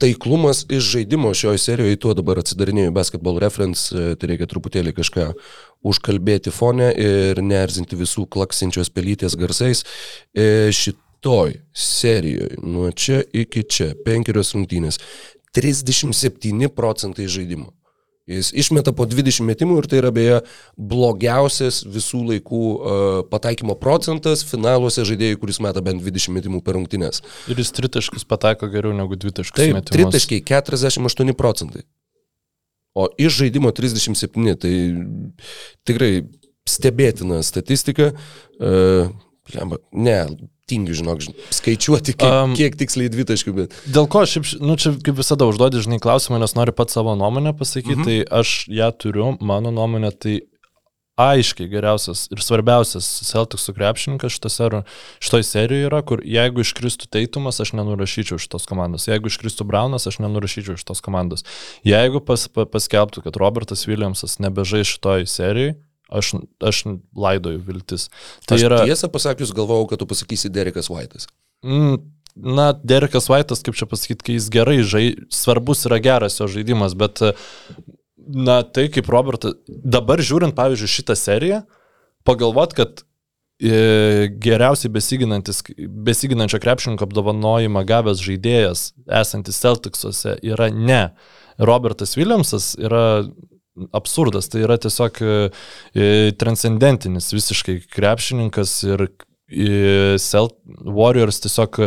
[0.00, 5.28] taiklumas iš žaidimo šioje serijoje, tuo dabar atsidarinėjau basketball reference, e, tai reikia truputėlį kažką
[5.84, 9.84] užkalbėti fone ir neerzinti visų klaksinčios pelytės garsais.
[10.32, 15.02] E, šitoj serijoje, nuo čia iki čia, penkerios rungtynės,
[15.52, 17.74] 37 procentai žaidimo.
[18.24, 20.38] Jis išmeta po 20 metimų ir tai yra beje
[20.80, 27.20] blogiausias visų laikų uh, pataikymo procentas finaluose žaidėjai, kuris meta bent 20 metimų per rungtynes.
[27.52, 29.58] Ir jis tritaškus pataiko geriau negu dvitaškus.
[29.58, 29.92] Taip, metimus.
[29.92, 31.84] tritaškiai 48 procentai.
[32.96, 34.72] O iš žaidimo 37, tai
[35.84, 36.12] tikrai
[36.64, 38.14] stebėtina statistika.
[38.56, 39.12] Uh,
[39.92, 40.18] ne,
[40.70, 43.54] tingiu, žinok, skaičiuoti, kiek, um, kiek tiksliai dvi taškų.
[43.58, 43.76] Bet...
[43.92, 47.52] Dėl ko, šiaip, nu čia kaip visada užduodi, žinai, klausimą, nes noriu pat savo nuomonę
[47.58, 48.08] pasakyti, -hmm.
[48.08, 50.40] tai aš ją turiu, mano nuomonė, tai
[51.20, 58.40] aiškiai geriausias ir svarbiausias Celticsų krepšininkas šitoje serijoje yra, kur jeigu iškristų Teitumas, aš nenurašyčiau
[58.42, 61.46] šitos komandos, jeigu iškristų Braunas, aš nenurašyčiau šitos komandos.
[61.86, 65.76] Jeigu pas, paskelbtų, kad Robertas Williamsas nebežai šitoje serijoje,
[66.12, 66.82] Aš, aš
[67.16, 68.10] laidoju viltis.
[68.44, 68.82] Tai aš yra...
[68.84, 71.26] Tiesą pasakius, galvojau, kad tu pasakysi Derekas Vaitas.
[71.64, 71.96] Mm,
[72.34, 76.96] na, Derekas Vaitas, kaip čia pasakyti, kai jis gerai žai, svarbus yra geras jo žaidimas,
[76.98, 77.22] bet,
[78.18, 81.62] na, tai kaip Robertas, dabar žiūrint, pavyzdžiui, šitą seriją,
[82.28, 83.04] pagalvot, kad
[83.62, 88.90] e, geriausiai besiginančio krepšininko apdovanojimą gavęs žaidėjas,
[89.22, 91.06] esantis Celticsuose, yra ne
[91.56, 93.24] Robertas Williamsas, yra
[93.92, 95.36] absurdas, tai yra tiesiog e,
[95.94, 96.08] e,
[96.38, 101.80] transcendentinis visiškai krepšininkas ir e, Celt Warriors tiesiog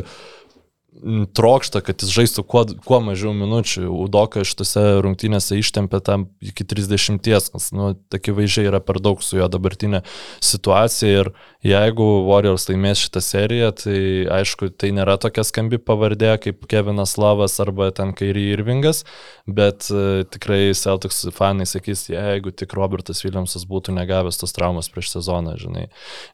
[1.38, 3.86] trokšta, kad jis žaistų kuo, kuo mažiau minučių.
[4.06, 9.48] Udoka šitose rungtynėse ištempė tam iki 30, nes, nu, akivaizdžiai yra per daug su jo
[9.52, 10.04] dabartinė
[10.44, 11.32] situacija ir
[11.66, 14.00] jeigu Warriors laimės šitą seriją, tai
[14.38, 19.04] aišku, tai nėra tokia skambi pavardė kaip Kevinas Lavas arba ten Kairi Irvingas,
[19.48, 25.16] bet uh, tikrai Celtics fanai sakys, jeigu tik Robertas Williamsas būtų negavęs tos traumas prieš
[25.18, 25.88] sezoną, žinai.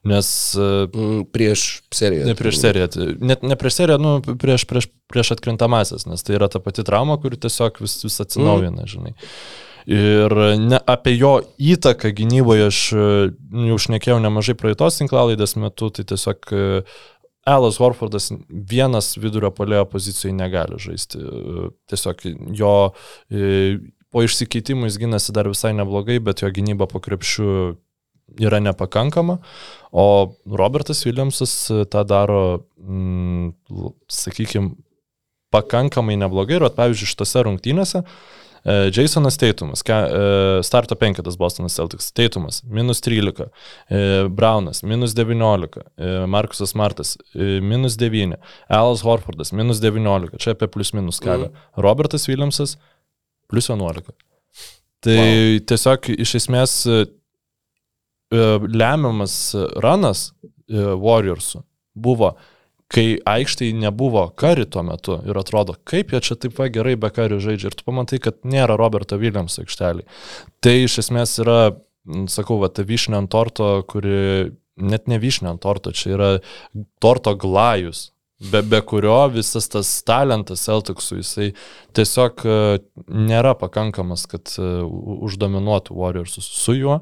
[0.10, 0.30] Nes...
[0.60, 2.26] Uh, prieš seriją.
[2.28, 2.88] Ne prieš seriją,
[3.22, 6.86] net ne prieš seriją, nu, prieš prieš, prieš, prieš atkrintamasis, nes tai yra ta pati
[6.86, 8.90] trauma, kuri tiesiog vis, vis atsinaujina, mm.
[8.90, 9.14] žinai.
[9.94, 10.34] Ir
[10.64, 16.54] ne, apie jo įtaką gynyboje aš jau šnekėjau nemažai praeitos tinklalaidės metu, tai tiesiog
[17.44, 21.20] Elas Horfordas vienas vidurio polėjo pozicijoje negali žaisti.
[21.92, 22.24] Tiesiog
[22.56, 22.76] jo
[24.14, 27.50] po išsikeitimų jis gynasi dar visai neblogai, bet jo gynyba po krepšių
[28.40, 29.38] yra nepakankama,
[29.92, 33.54] o Robertas Williamsas e, tą daro, mm,
[34.10, 34.74] sakykime,
[35.54, 40.00] pakankamai neblogai ir, at, pavyzdžiui, šitose rungtynėse e, Jasonas Teitumas, e,
[40.66, 43.46] starto penketas Bostonas Celtics, Teitumas, minus 13,
[44.34, 45.86] Brownas, minus 19,
[46.26, 51.82] Markusas Martas, minus 9, Alas Horfordas, minus 19, čia apie plus minus skalę, mm.
[51.86, 52.80] Robertas Williamsas,
[53.52, 54.16] plus 11.
[55.04, 55.60] Tai wow.
[55.68, 56.80] tiesiog iš esmės
[58.34, 59.38] lemiamas
[59.84, 61.64] ranas e, Warriorsų
[61.94, 62.34] buvo
[62.94, 67.10] kai aikštai nebuvo kari tuo metu ir atrodo, kaip jie čia taip va gerai be
[67.14, 70.06] karių žaidžia ir tu pamatai, kad nėra Roberto Williams aikštelį.
[70.62, 71.74] Tai iš esmės yra,
[72.30, 76.32] sakau, va, ta vyšnė ant torto, kuri net ne vyšnė ant torto, čia yra
[77.02, 78.12] torto glajus.
[78.52, 81.46] Be, be kurio visas tas talentas Celticsų, jisai
[81.96, 82.56] tiesiog e,
[83.08, 84.66] nėra pakankamas, kad e,
[85.24, 86.98] uždominuotų Warriors su juo.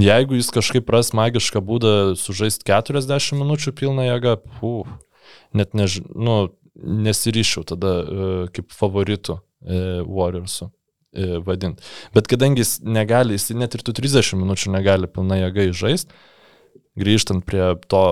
[0.00, 4.88] Jeigu jis kažkaip ras magišką būdą sužaisti 40 minučių pilną jėgą, puf,
[5.52, 6.46] net než, nu,
[6.80, 11.84] nesiryšiau tada e, kaip favoritų e, Warriorsų e, vadinti.
[12.16, 16.16] Bet kadangi jis negali, jis net ir tų 30 minučių negali pilna jėga įžaisti,
[16.96, 18.02] grįžtant prie to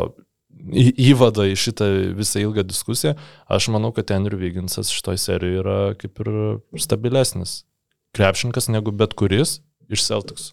[0.69, 1.89] į- įvado į šitą
[2.21, 3.17] visą ilgą diskusiją,
[3.49, 6.33] aš manau, kad Andrew Vigginsas šitoj serijoje yra kaip ir
[6.77, 7.63] stabilesnis
[8.17, 9.61] krepšininkas negu bet kuris
[9.91, 10.53] iš Celtics.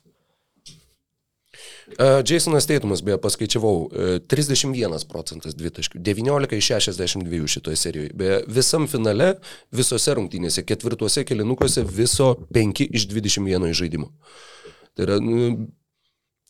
[1.87, 8.11] Uh, Jasonas Teitumas, beje, paskaičiavau, uh, 31 procentas dvitaškių, 19 iš 62 šitoje serijoje.
[8.13, 9.37] Beje, visam finale,
[9.71, 14.11] visose rungtynėse, ketvirtuose kelinukuose viso 5 iš 21 žaidimų.
[14.97, 15.69] Tai yra, nu,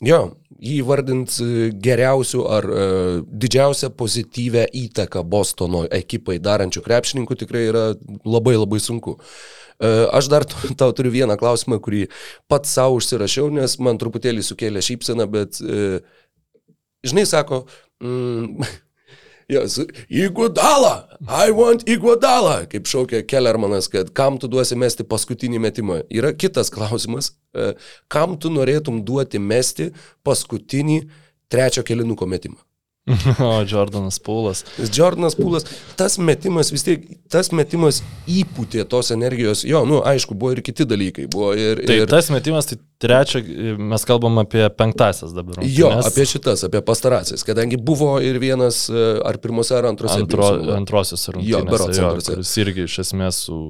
[0.05, 0.21] jo,
[0.61, 1.37] jį vardint
[1.83, 7.85] geriausių ar uh, didžiausią pozityvę įtaką Bostono ekipai darančių krepšininkų tikrai yra
[8.25, 9.17] labai labai sunku.
[9.17, 10.45] Uh, Aš dar
[10.79, 12.07] tau turiu vieną klausimą, kurį
[12.49, 16.01] pats savo užsirašiau, nes man truputėlį sukėlė šypseną, bet, uh,
[17.05, 17.65] žinai, sako,
[18.01, 18.69] mm,
[19.49, 19.79] Yes,
[20.09, 26.01] Iguodala, I want Iguodala, kaip šaukia Kellermanas, kad kam tu duosi mesti paskutinį metimą.
[26.11, 27.69] Yra kitas klausimas, e,
[28.11, 29.93] kam tu norėtum duoti mesti
[30.27, 30.99] paskutinį
[31.47, 32.59] trečio kelinuko metimą.
[33.39, 34.19] O Jordanas.
[34.77, 35.65] Nes Jordanas Pūlas,
[35.99, 40.85] tas metimas vis tiek, tas metimas įpūtė tos energijos, jo, nu, aišku, buvo ir kiti
[40.87, 41.83] dalykai, buvo ir...
[41.87, 43.41] Tai ir tas metimas, tai trečia,
[43.79, 45.61] mes kalbam apie penktasias dabar.
[45.63, 46.09] Jo, rungtynes.
[46.11, 50.19] apie šitas, apie pastarąsias, kadangi buvo ir vienas, e, ar pirmose, ar antrose.
[50.25, 51.53] Antro, antrosios rungtynės.
[51.53, 52.33] Jo, antrose.
[52.33, 53.61] kuris irgi iš esmės su...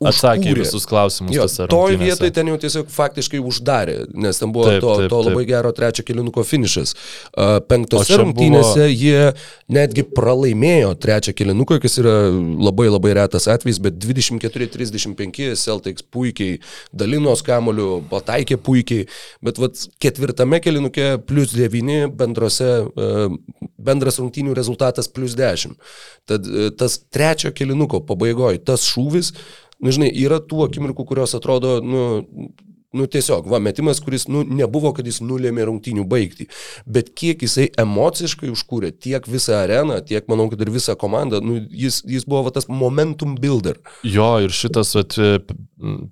[0.00, 1.34] atsakė visus klausimus.
[1.34, 5.18] Jo, toj vietoj ten jau tiesiog faktiškai uždarė, nes ten buvo Taip, to, taip, to
[5.18, 5.28] taip.
[5.28, 6.94] labai gero trečio kilinuko finišas.
[6.94, 9.34] Uh, penktose rungtynėse jie
[9.68, 16.58] netgi pralaimėjo trečią kilinuką, kas yra labai labai retas atvejis, bet 24-35 Celtics puikiai
[16.96, 19.04] dalinos kamoliu, pataikė puikiai,
[19.44, 25.76] bet vat, ketvirtame kilinuke plus 9 bendrose, uh, bendras rungtynių rezultatas plus 10.
[26.24, 29.34] Tad uh, tas trečio kilinuko pabaigoje, tas šūvis,
[29.80, 32.02] nu, žinai, yra tų akimirkų, kurios atrodo, nu,
[32.96, 36.48] nu tiesiog, va, metimas, kuris, nu, nebuvo, kad jis nulėmė rungtynių baigti,
[36.90, 41.60] bet kiek jisai emociškai užkūrė tiek visą areną, tiek, manau, kad ir visą komandą, nu,
[41.70, 43.78] jis, jis buvo va, tas momentum builder.
[44.06, 45.16] Jo, ir šitas vat,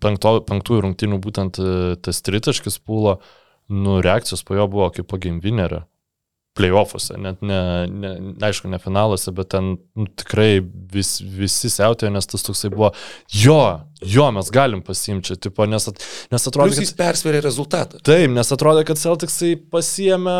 [0.05, 3.19] penkto, penktųjų rungtynių būtent e, tas tritaškis pūlo,
[3.69, 5.85] nu, reakcijos po jo buvo kaip po gimvinerio.
[6.59, 8.11] Playoffuose, net ne, ne,
[8.49, 10.59] aišku, ne finaluose, bet ten nu, tikrai
[10.93, 12.91] vis, visi siautėjo, nes tas toksai buvo,
[13.31, 13.61] jo,
[14.03, 16.03] jo, mes galim pasimti, tipo, nes, at,
[16.35, 16.83] nes atrodo, kad...
[16.83, 18.03] jis persverė rezultatą.
[18.03, 20.37] Taip, nes atrodo, kad Celticsai pasiemė,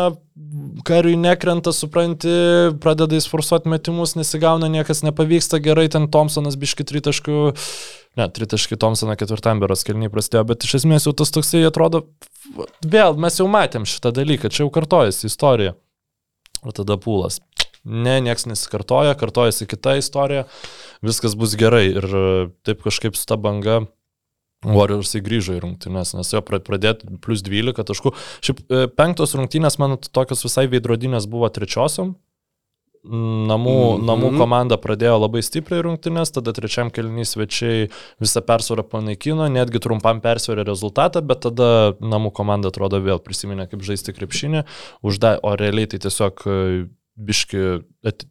[0.87, 2.35] kariui nekrenta, supranti,
[2.83, 7.41] pradeda įsforsuoti metimus, nesigauna, niekas nepavyksta gerai, ten Thompsonas biški tritaškų,
[8.19, 12.05] ne, tritaškį Thompsoną ketvirtam beros kelniai prasidėjo, bet iš esmės jau tas toksai atrodo,
[12.83, 15.79] vėl mes jau matėm šitą dalyką, čia jau kartojasi istorija.
[16.65, 17.39] O tada pūlas.
[17.87, 20.43] Ne, nieks nesikartoja, kartojasi kita istorija,
[21.05, 22.25] viskas bus gerai ir e,
[22.67, 23.85] taip kažkaip su ta banga
[24.67, 28.11] Warriorsai grįžo į rungtynės, nes jo pra- pradėti plus 12 taškų.
[28.43, 32.17] Šiaip e, penktos rungtynės, man tokios visai veidrodinės buvo trečiosiom.
[32.99, 33.99] Namų, mm.
[33.99, 34.07] -hmm.
[34.09, 37.87] namų komanda pradėjo labai stipriai rungtynės, tada trečiam kelnys svečiai
[38.19, 43.85] visą persvarą panaikino, netgi trumpam persvarė rezultatą, bet tada namų komanda atrodo vėl prisiminė, kaip
[43.87, 44.65] žaisti krepšinį,
[45.01, 46.57] užda, o realiai tai tiesiog e,
[47.15, 47.63] biški
[48.03, 48.27] at,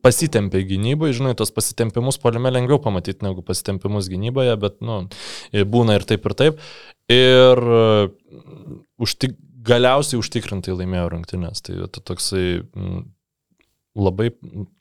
[0.00, 5.02] pasitempė gynybai, žinai, tos pasitempimus poliame lengviau pamatyti negu pasitempimus gynyboje, bet, nu,
[5.52, 6.66] būna ir taip ir taip.
[7.12, 7.84] Ir e,
[9.04, 9.36] užtik,
[9.66, 11.60] galiausiai užtikrintai laimėjo rungtynės.
[11.66, 13.02] Tai to toksai mm,
[14.00, 14.32] labai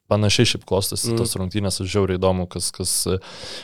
[0.10, 1.18] panašiai šiaip klostosi Mm.
[1.22, 2.92] tos rungtynės, aš žiauriai įdomu, kas, kas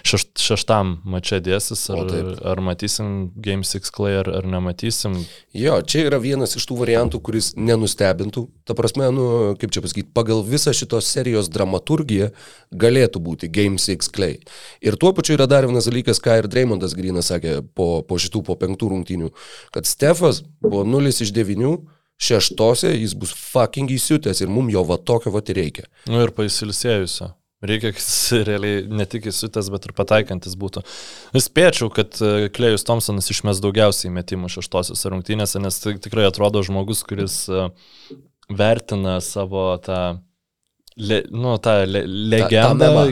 [0.06, 2.12] šeš, šeštam mače dėsis, ar,
[2.52, 5.18] ar matysim Game 6 Clay, ar, ar nematysim.
[5.58, 8.46] Jo, čia yra vienas iš tų variantų, kuris nenustebintų.
[8.70, 9.26] Ta prasme, nu,
[9.58, 12.30] kaip čia pasakyti, pagal visą šitos serijos dramaturgiją
[12.70, 14.38] galėtų būti Game 6 Clay.
[14.86, 18.46] Ir tuo pačiu yra dar vienas dalykas, ką ir Dreymondas Grinas sakė po, po šitų,
[18.46, 19.34] po penktų rungtynių,
[19.74, 21.82] kad Stefas buvo 0 iš 9,
[22.22, 25.90] šeštose jis bus fucking įsiutęs ir mums jo va tokio va ir reikia.
[26.12, 27.34] Nu ir pailsėjusio.
[27.66, 30.84] Reikia, kad realiai ne tik įsiutęs, bet ir pataikantis būtų.
[31.40, 37.02] Spėčiau, kad e, Klejus Thompsonas išmes daugiausiai metimų šeštosiuose rungtynėse, nes tai tikrai atrodo žmogus,
[37.08, 37.70] kuris e,
[38.52, 40.20] vertina savo tą
[40.96, 42.76] le, nu, tą le, legendą.
[42.76, 43.06] memą.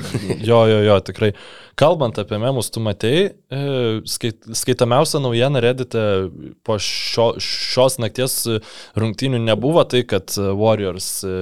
[0.50, 1.34] jo, jo, jo, tikrai.
[1.80, 3.62] Kalbant apie memus, tu matei, e,
[4.10, 6.04] skait, skaitamiausia naujiena redite
[6.66, 8.36] po šio, šios nakties
[9.00, 11.34] rungtynių nebuvo tai, kad Warriors e,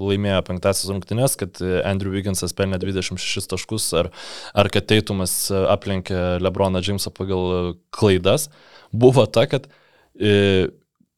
[0.00, 4.08] laimėjo penktasias rungtynės, kad Andrew Wigginsas pelnė 26 taškus, ar,
[4.56, 8.48] ar kad Teitumas aplenkė Lebroną Jamesą pagal klaidas,
[8.92, 9.68] buvo ta, kad
[10.16, 10.70] e,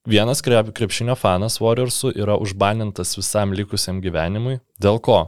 [0.08, 4.58] vienas krep, krepšinio fanas Warriorsų yra užbanintas visam likusiam gyvenimui.
[4.82, 5.22] Dėl ko?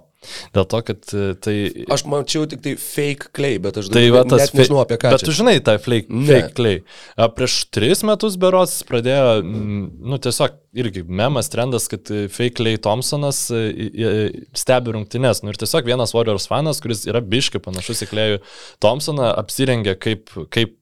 [0.54, 1.54] Dėl to, kad e, tai...
[1.92, 5.12] Aš mačiau tik tai fake clay, bet aš Tai va net tas nežinau apie ką.
[5.14, 5.28] Bet čia.
[5.28, 6.76] tu žinai tą fake, fake.
[7.14, 12.56] A, Prieš tris metus berots pradėjo, mm, nu tiesiog irgi memas trendas, kad e, fake
[12.60, 14.16] clay Thompsonas e,
[14.56, 15.44] stebi rungtynes.
[15.44, 18.40] Nu ir tiesiog vienas Warriors fanas, kuris yra biški panašus į Klejų
[18.84, 20.74] Thompsoną, apsirengė kaip, kaip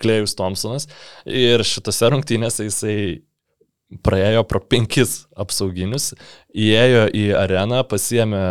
[0.00, 0.88] Klejus Thompsonas.
[1.26, 3.00] Ir šitose rungtynėse jisai
[4.06, 6.12] praėjo pro penkis apsauginius,
[6.50, 8.44] įėjo į areną, pasiemė,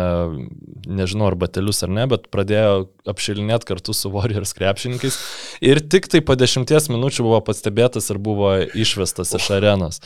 [0.88, 5.18] nežinau ar batelius ar ne, bet pradėjo apšilinėti kartu su Warriors krepšininkais
[5.64, 10.00] ir tik tai po dešimties minučių buvo pastebėtas ir buvo išvestas iš arenos.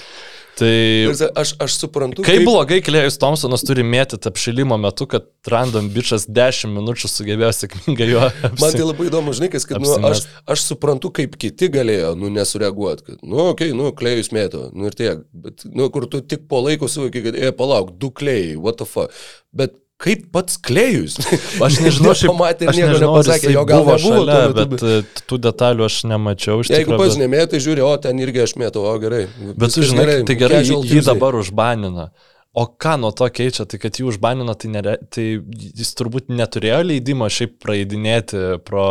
[0.55, 6.29] Tai Aš, aš suprantu, kaip blogai Klejus Thompsonas turi mėtyti apšilimo metu, kad random bičias
[6.31, 8.85] 10 minučių sugebėjo sėkmingai jo Man tai apsi...
[8.87, 10.25] labai įdomu, žinai, kad nu, aš,
[10.55, 14.87] aš suprantu, kaip kiti galėjo, nu, nesureaguoti, kad, nu, okei, okay, nu, klėjus mėto, nu
[14.91, 18.59] ir tiek, bet, nu, kur tu tik po laiko suvoki, kad, e, palauk, du klėjai,
[18.61, 19.15] what the fuck,
[19.55, 21.17] bet kaip pats klėjus?
[21.65, 25.39] Aš nežinau, šiaip pamatė aš nieko nepasakė, jo gal buvo šalia, tuo bet e, tų
[25.47, 28.95] detalių aš nemačiau iš Jeigu pats bet- nemėtai, žiūri, o ten irgi aš mėtau, o
[29.01, 29.25] gerai.
[29.55, 32.11] Bet tu žinai, gerai, tai gerai, jį, jį dabar užbanina.
[32.55, 36.83] O ką nuo to keičia, tai kad jį užbanino, tai, nere, tai jis turbūt neturėjo
[36.87, 38.85] leidimo šiaip praeidinėti pro,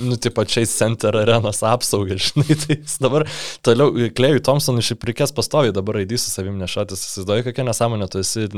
[0.00, 3.26] nu, tai pačiais Center arenos apsaugą, žinai, tai jis dabar
[3.66, 8.22] toliau, Klejui Thompsonui šiaip reikės pastoviai dabar aidys su savim nešatis, įsivaizduoju, kokia nesąmonė, tu
[8.22, 8.48] esi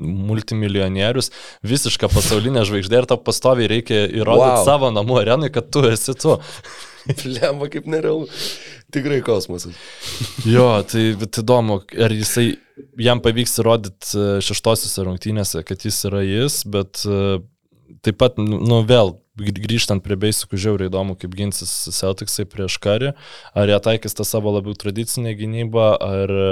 [0.00, 1.30] multimilionierius,
[1.66, 4.64] visiška pasaulinė žvaigždė ir tau pastoviai reikia įrodyti Wow.
[4.66, 6.34] savo namų arenai, kad tu esi tu.
[7.36, 8.26] Lemba kaip nerealu.
[8.94, 9.76] Tikrai kosmosas.
[10.48, 12.54] Jo, tai įdomu, ar jisai,
[12.98, 17.38] jam pavyks įrodyti e, šeštosiuose rungtynėse, kad jis yra jis, bet e,
[18.06, 23.12] taip pat, nu nu, vėl, grįžtant prie beisikų, žiauriai įdomu, kaip ginsis Celticsai prieš karį,
[23.54, 26.48] ar jie taikys tą savo labiau tradicinę gynybą, ar e,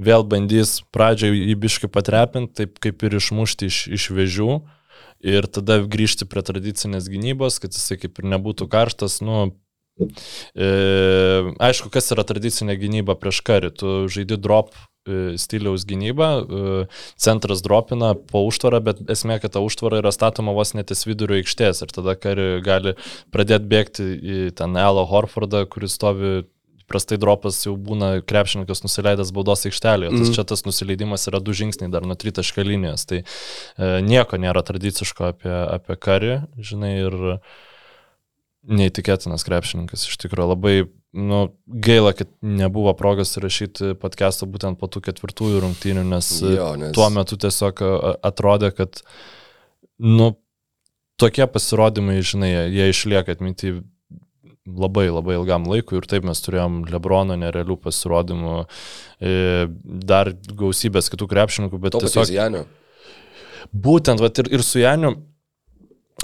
[0.00, 4.60] vėl bandys pradžioje į biškį patrepinti, taip kaip ir išmušti iš, iš vežių.
[5.26, 9.48] Ir tada grįžti prie tradicinės gynybos, kad jisai kaip ir nebūtų karštas, nu,
[9.98, 10.68] E,
[11.58, 13.72] aišku, kas yra tradicinė gynyba prieš karį.
[13.74, 14.74] Tu žaidi drop
[15.40, 16.86] stiliaus gynybą, e,
[17.16, 21.82] centras dropina po užtvarą, bet esmė, kad ta užtvara yra statoma vos netis vidurio aikštės
[21.86, 22.94] ir tada kari gali
[23.34, 26.44] pradėti bėgti į ten Elo Horfordą, kuris stovi.
[26.88, 30.08] Prastai dropas jau būna krepšininkas nusileidęs baudos aikštelėje.
[30.08, 30.32] Tas Mhm.
[30.38, 33.04] čia tas nusileidimas yra du žingsniai dar nuo tritaškio linijos.
[33.04, 37.40] Tai e, nieko nėra tradiciško apie, apie karį, žinai, ir
[38.68, 40.06] neįtikėtinas krepšininkas.
[40.10, 40.74] Iš tikrųjų labai
[41.16, 46.92] nu, gaila, kad nebuvo progos įrašyti podcast'o būtent po tų ketvirtųjų rungtynių, nes, Jo, nes-
[46.96, 47.80] tuo metu tiesiog
[48.28, 49.00] atrodė, kad
[49.98, 50.34] nu,
[51.18, 53.78] tokie pasirodymai, žinai, jie- išlieka atminti
[54.68, 58.66] labai labai ilgam laikui ir taip mes turėjom Lebrono nerealių pasirodymų,
[59.24, 59.66] e,
[60.04, 62.66] dar gausybės kitų krepšininkų, bet To tiesiog Janio.
[63.72, 65.14] Būtent, vat, ir, ir su Janiu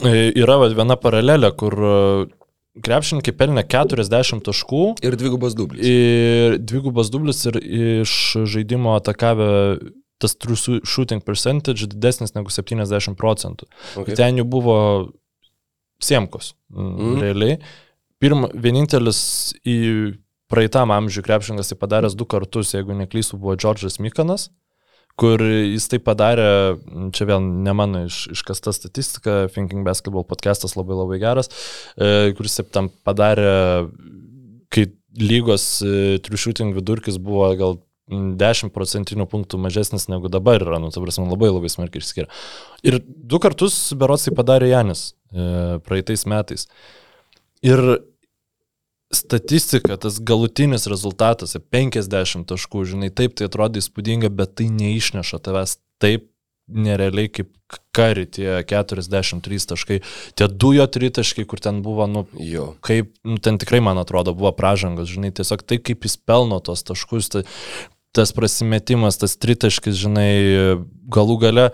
[0.03, 1.99] yra vat, viena paralelė, kur e,
[2.84, 5.86] krepšininkai pelnė 40 taškų Ir dvigubas dublis.
[5.86, 8.14] ir dvigubas dublis ir iš
[8.51, 9.78] žaidimo atakavę
[10.18, 13.68] tas true shooting percentage didesnis negu 70 procentų.
[13.95, 14.16] Okay.
[14.18, 14.76] Ten jų buvo
[16.03, 17.16] siemkos, mm.
[17.22, 17.59] Realiai.
[18.22, 19.20] Pirma, vienintelis
[19.66, 20.14] į
[20.51, 24.49] praeitam amžiui krepšininkas tai padaręs du kartus, jeigu neklysiu, buvo Džordžas Mikanas,
[25.20, 26.48] kur jis tai padarė,
[27.14, 31.50] čia vėl ne mano iš, iškasta statistika, Thinking Basketball podcastas labai labai geras,
[31.94, 33.86] e, kuris taip tam padarė,
[34.74, 34.88] kai
[35.20, 37.76] lygos e, true shooting vidurkis buvo gal
[38.10, 42.30] mm, 10 procentinių punktų mažesnis negu dabar yra, nu, ta prasme, labai labai smarkiai išskiria.
[42.82, 46.66] Ir du kartus berots tai padarė Janis e, praeitais metais.
[47.64, 47.80] Ir
[49.14, 55.78] statistika, tas galutinis rezultatas, 50 taškų, žinai, taip tai atrodo įspūdinga, bet tai neišneša tavęs
[56.02, 56.30] taip
[56.68, 57.50] nerealiai kaip
[57.94, 59.98] kari tie 43 taškai,
[60.38, 62.72] tie dujo tritaškai, kur ten buvo, nu, Jo.
[62.84, 66.84] kaip, nu, ten tikrai, man atrodo, buvo pražangos, žinai, tiesiog tai, kaip jis pelno tos
[66.86, 67.44] taškus, tai,
[68.14, 70.30] tas prasimetimas, tas tritaškis, žinai,
[71.12, 71.68] galų gale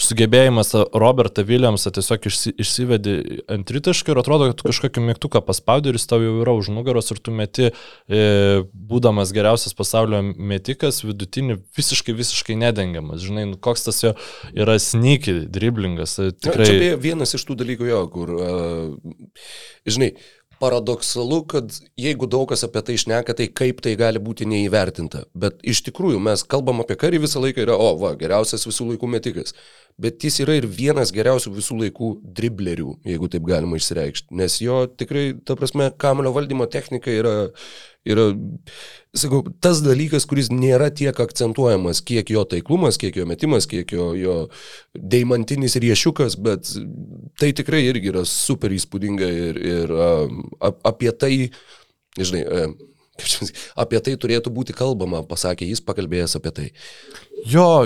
[0.00, 3.14] sugebėjimas Robertą Williamsą tiesiog išsi, išsivedi
[3.52, 6.70] ant tritaškio ir atrodo, kad tu kažkokį mygtuką paspaudi ir jis tau jau yra už
[6.72, 7.68] nugaros ir tu meti,
[8.08, 8.22] e,
[8.72, 13.20] būdamas geriausias pasaulio metikas, vidutinį visiškai, visiškai nedengiamas.
[13.26, 14.14] Žinai, nu, koks tas jo
[14.56, 16.16] yra sneaky driblingas.
[16.16, 16.68] tai Tikrai.
[16.68, 16.70] Tikrai.
[16.72, 19.36] Čia vienas iš tų dalykų jo, kur, uh,
[19.88, 20.14] žinai,
[20.62, 25.24] paradoksalu, kad jeigu daug kas apie tai šneka, tai kaip tai gali būti neįvertinta.
[25.34, 29.10] Bet iš tikrųjų mes kalbam apie karį visą laiką yra, o, va, geriausias visų laikų
[29.10, 29.56] metikas.
[30.00, 34.32] Bet jis yra ir vienas geriausių visų laikų driblerių, jeigu taip galima išsireikšti.
[34.38, 37.34] Nes jo tikrai, ta prasme, kamulio valdymo technika yra,
[38.08, 38.28] yra
[39.14, 44.12] sakau, tas dalykas, kuris nėra tiek akcentuojamas, kiek jo taiklumas, kiek jo metimas, kiek jo,
[44.18, 44.36] jo
[44.96, 46.72] deimantinis riešiukas, bet
[47.40, 51.34] tai tikrai irgi yra super įspūdinga ir, ir ap, apie tai,
[52.18, 52.42] žinai,
[53.20, 56.66] pasakyt, apie tai turėtų būti kalbama, pasakė jis, pakalbėjęs apie tai.
[57.48, 57.84] Jo,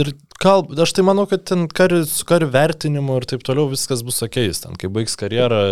[0.00, 0.12] ir
[0.42, 4.22] kalb, aš tai manau, kad ten kari, su karių vertinimu ir taip toliau viskas bus
[4.26, 5.64] okėjus, ten kai baigs karjerą,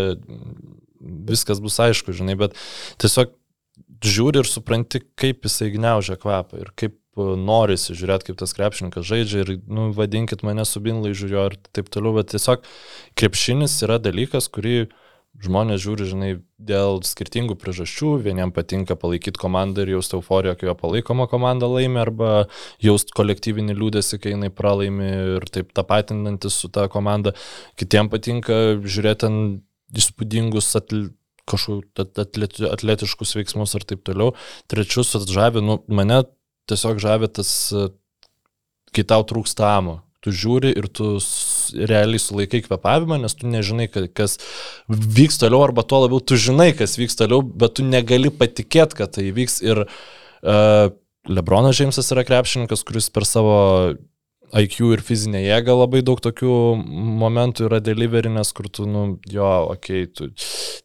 [1.03, 2.55] viskas bus aišku, žinai, bet
[3.03, 3.35] tiesiog
[4.07, 9.07] žiūri ir supranti, kaip jisai gniaužia kvapą ir kaip e, norisi žiūrėti, kaip tas krepšininkas
[9.09, 12.67] žaidžia ir, nu, vadinkit mane subinlai žiūriu ir taip toliau, bet tiesiog
[13.19, 14.91] krepšinis yra dalykas, kurį
[15.43, 16.31] žmonės žiūri, žinai,
[16.61, 18.11] dėl skirtingų priežasčių.
[18.25, 22.45] Vieniem patinka palaikyti komandą ir jausti euforiją, kai jo palaikoma komanda laimi, arba
[22.85, 27.33] jausti kolektyvinį liūdėsi, kai jinai pralaimi ir taip tapatinantis su ta komanda.
[27.81, 29.41] Kitiem patinka žiūrėti ten
[29.97, 31.09] įspūdingus atl
[31.51, 34.37] kažkokius atleti atletiškus veiksmus ir taip toliau.
[34.71, 36.23] Trečius atžavi, nu, mane
[36.71, 37.51] tiesiog žavi tas,
[38.95, 41.17] kai tau trūksta amo tu žiūri ir tu
[41.75, 44.39] realiai sulaikai kvepavimą, nes tu nežinai, kas
[44.89, 49.17] vyks toliau, arba tuo labiau tu žinai, kas vyks toliau, bet tu negali patikėti, kad
[49.17, 49.59] tai vyks.
[49.67, 50.93] Ir uh,
[51.27, 53.57] Lebronas Džeimsas yra krepšininkas, kuris per savo
[54.53, 56.57] IQ ir fizinę jėgą labai daug tokių
[57.23, 60.29] momentų yra deliverinės, kur tu, nu, jo, okei, okay, tu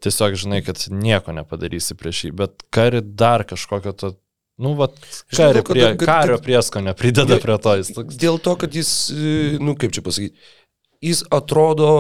[0.06, 4.16] tiesiog žinai, kad nieko nepadarysi prieš jį, bet kari dar kažkokio to
[4.58, 4.88] Nu, va,
[5.30, 7.76] kario, prie, kad, kad, kario prieskonio prideda dėl, prie to.
[7.78, 8.16] Jis toks...
[8.18, 8.90] Dėl to, kad jis,
[9.62, 10.48] nu kaip čia pasakyti,
[11.06, 11.92] jis atrodo,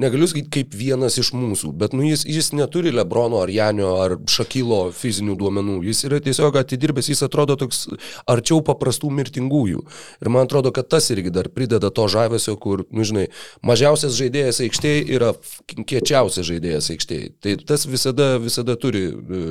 [0.00, 4.16] negaliu sakyti, kaip vienas iš mūsų, bet nu, jis, jis neturi Lebrono ar Janio ar
[4.28, 5.78] Šakilo fizinių duomenų.
[5.88, 7.86] Jis yra tiesiog atidirbęs, jis atrodo toks
[8.28, 9.86] arčiau paprastų mirtingųjų.
[10.20, 13.26] Ir man atrodo, kad tas irgi dar prideda to žavesio, kur, nu žinai,
[13.64, 15.32] mažiausias žaidėjas aikštėje yra
[15.72, 17.32] kiečiausias žaidėjas aikštėje.
[17.40, 19.42] Tai tas visada, visada turi e,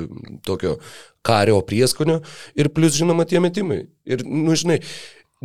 [0.45, 0.77] tokio
[1.25, 2.21] kario prieskonio
[2.53, 3.87] ir plus, žinoma, tie metimai.
[4.05, 4.83] Ir, nu, žinai,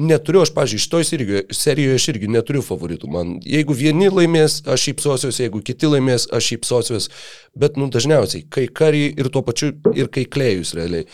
[0.00, 3.10] neturiu, aš, pažiūrėjau, šitoj serijoje aš irgi neturiu favoritų.
[3.12, 7.08] Man, jeigu vieni laimės, aš šypsosiuos, jeigu kiti laimės, aš šypsosiuos.
[7.58, 11.06] Bet, nu, dažniausiai, kai kariai ir tuo pačiu, ir kai klėjus realiai.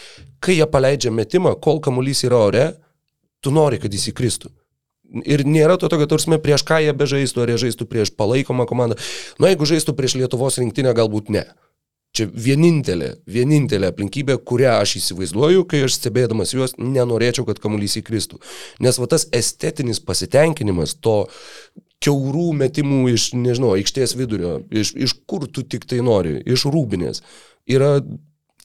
[0.43, 2.67] Kai jie paleidžia metimą, kol kamuolys yra ore,
[3.45, 4.53] tu nori, kad jis įkristų.
[5.27, 8.99] Ir nėra to tokio, tarsi, prieš ką jie bežaistų, ar jie žaistų prieš palaikomą komandą.
[9.39, 11.47] Na, nu, jeigu žaistų prieš Lietuvos rinktinę, galbūt ne.
[12.17, 18.41] Čia vienintelė, vienintelė aplinkybė, kurią aš įsivaizduoju, kai aš stebėdamas juos nenorėčiau, kad kamuolys įkristų.
[18.85, 21.19] Nes va tas estetinis pasitenkinimas to
[22.05, 27.23] keurų metimų iš, nežinau, aikštės vidurio, iš, iš kur tu tik tai nori, iš rūbinės,
[27.69, 27.99] yra,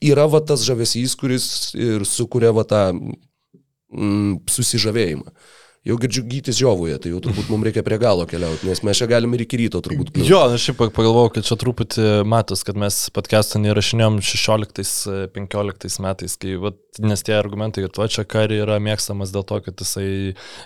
[0.03, 5.35] yra va tas žavesys, kuris ir sukuria va tą mm, susižavėjimą.
[5.81, 9.07] Jau girdžiu gytis žiovoje, tai jau turbūt mums reikia prie galo keliauti, nes mes čia
[9.09, 10.11] galim ir iki ryto turbūt.
[10.13, 10.29] Kliauti.
[10.29, 16.53] Jo, aš šiaip pagalvojau, kad čia truputį matos, kad mes podcastą neįrašinėjom 16-15 metais, kai,
[16.61, 20.05] va, nes tie argumentai, kad va čia kari yra mėgstamas dėl to, kad jisai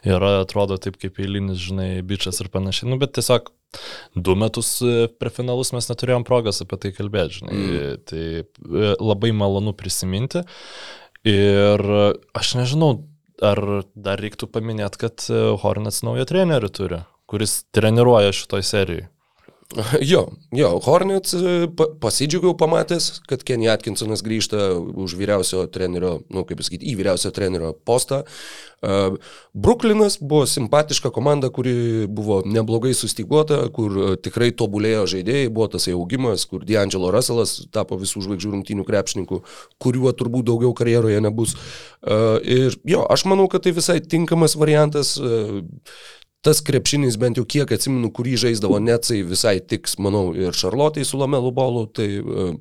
[0.03, 2.91] yra, atrodo taip kaip eilinis, žinai, bičias ir panašiai.
[2.91, 3.53] Nu, bet tiesiog
[4.19, 4.75] du metus
[5.15, 7.55] prie finalus mes neturėjom progos apie tai kalbėti, žinai.
[7.55, 8.05] Mm.
[8.11, 10.43] Tai e, labai malonu prisiminti.
[11.25, 11.81] Ir
[12.35, 12.97] aš nežinau,
[13.43, 13.61] ar
[13.95, 19.07] dar reiktų paminėti, kad e, Hornets naują trenerių turi, kuris treniruoja šitoj serijai.
[20.11, 21.67] Jo, jo, Hornets e,
[22.01, 27.73] pasidžiaugiau pamatęs, kad Kenny Atkinsonas grįžta už vyriausio trenerio, nu kaip sakyti, į vyriausio trenerio
[27.85, 28.23] postą.
[28.85, 29.15] Uh,
[29.53, 36.45] Brooklynas buvo simpatiška komanda, kuri buvo neblogai sustiguota, kur tikrai tobulėjo žaidėjai, buvo tas augimas,
[36.49, 39.39] kur D'Angelo Russellas tapo visų žvaigždžių rungtynių krepšininkų,
[39.81, 41.55] kuriuo turbūt daugiau karjeroje nebus.
[42.05, 45.15] Ir jo, aš manau, kad tai visai tinkamas variantas.
[46.45, 51.17] Tas krepšinis, bent jau kiek atsimenu, kurį žaisdavo Netsai, visai tiks, manau, ir Šarlotai su
[51.17, 52.51] Lamelu bolu, tai uh,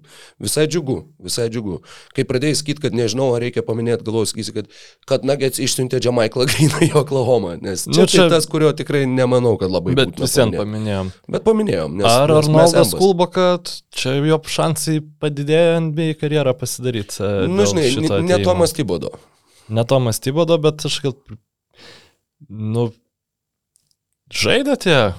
[0.41, 1.83] visai džiugu, visai džiugu.
[2.17, 4.73] Kai pradėjai sakyti, kad nežinau, ar reikia paminėti, galvoju, sakysi, kad,
[5.11, 8.23] kad Nuggets išsiuntė Džamaiklą Greeną į Oklahoma, nes čia, nu, čia...
[8.23, 11.13] Tai tas, kurio tikrai nemanau, kad labai Bet visiems paminėjom.
[11.37, 12.01] Bet paminėjom.
[12.01, 17.21] Nes, ar Arnoldas Kulba, kad čia jo šansai padidėjo NBA karjerą pasidaryti?
[17.21, 19.13] Na, nu, žinai, ne, ne Tomas Tybodo.
[19.69, 21.19] Ne Tomas Tybodo, bet aš gal...
[22.49, 22.89] Nu,
[24.35, 25.15] žaidė tie e,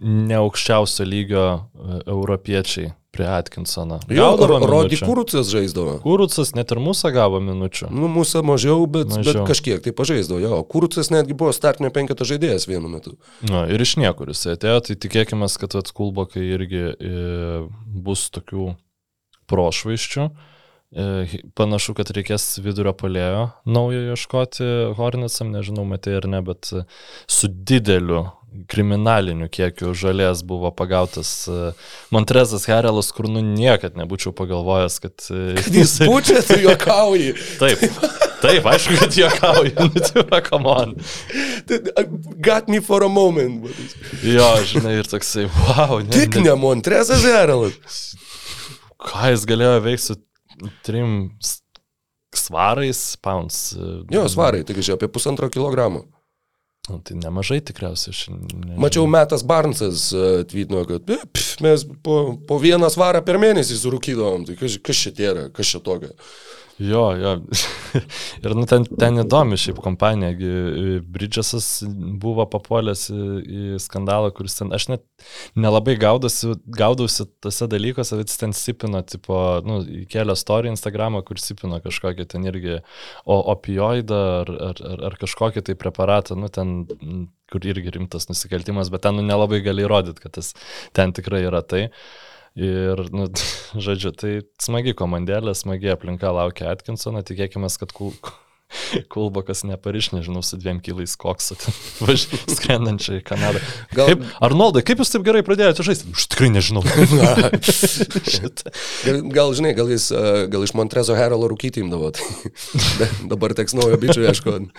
[0.00, 3.98] neaukščiausio lygio e, europiečiai prie Atkinsono.
[4.08, 4.96] Jo, Rodi.
[5.02, 5.96] Kurucas žaisdavo.
[6.04, 7.88] Kurucas net ir mūsų gavo minučių.
[7.90, 10.38] Nu, mūsų mažiau, bet, mažiau, bet kažkiek tai pažaisdavo.
[10.42, 13.16] Jo, Kurucas netgi buvo startinio penketo žaidėjas vienu metu.
[13.50, 17.26] Na, ir iš niekur jis atėjo, tai tikėkime, kad atskulbokai irgi e,
[18.06, 18.70] bus tokių
[19.50, 20.30] prošvaiščių.
[20.30, 20.49] E,
[21.54, 24.66] panašu, kad reikės vidurio polėjo naujo ieškoti
[24.98, 26.82] Hornetsam, nežinau, matė ar ne, bet e,
[27.30, 28.24] su dideliu
[28.66, 31.68] kriminaliniu kiekiu žalės buvo pagautas e,
[32.10, 37.36] Montrezas Harelas, kur nu niekad nebūčiau pagalvojęs, kad e, Jis pučia, tu juokauji.
[37.60, 37.84] Taip,
[38.42, 40.96] taip, aišku, kad juokauju, nu tai yra, come on.
[42.42, 43.68] Got me for a moment.
[44.26, 48.00] Jo, žinai, ir toksai, wow, ne, Tik ne Montrezas Herelas.
[49.00, 50.18] ką jis galėjo veikti su
[50.82, 51.30] trim
[52.34, 53.72] svarais, pounds.
[53.72, 56.04] e, Jo, svarai, taigi čia apie pusantro kilogramo.
[56.88, 58.10] Nu, tai nemažai tikriausiai.
[58.14, 58.78] Aš nežinau.
[58.80, 63.76] Mačiau, Metas Barnsas e, tweetino, kad "E, pf, mes po, po vieną svarą per mėnesį
[63.82, 64.46] surūkydavom.
[64.48, 66.10] Tai kas, kas čia yra, kas čia tokio?
[66.80, 67.32] Jo, jo.
[68.44, 70.32] ir nu, ten, ten įdomi šiaip kompanija.
[70.32, 71.66] e, Bridgesas
[72.22, 75.04] buvo papuolęs į, į skandalą, kuris ten, aš net
[75.60, 81.42] nelabai gaudausi, gaudausi tose dalykuose, bet jis ten sipino, tipo, nu, įkelė story Instagramą, kur
[81.42, 82.80] sipino kažkokį ten irgi
[83.28, 86.88] opioidą ar, ar, ar, ar kažkokį tai preparatą, nu, ten,
[87.52, 90.54] kur irgi rimtas nusikaltimas, bet ten nu, nelabai gali įrodyti, kad tas
[90.96, 91.90] ten tikrai yra tai.
[92.58, 93.28] Ir, nu,
[93.86, 98.14] žodžiu, tai smagi komandėlė, smagi aplinka laukia Atkinsoną, tikėkime, kad kul...
[99.10, 101.56] Kulbokas nepariš, nežinau, su dviem kilais koksu,
[102.06, 103.62] važiuoju skrendančiai į Kanadą.
[103.96, 106.12] Gal- Kaip, Arnoldai, kaip jūs taip gerai pradėjote žaisti?
[106.14, 106.84] Aš tikrai nežinau.
[109.02, 112.12] Gal, gal žinai, gal, jis, e, gal iš Montrezo Heralo rūkyti imdavo.
[112.14, 114.70] Tai dabar teks naujo bičio ieškoti.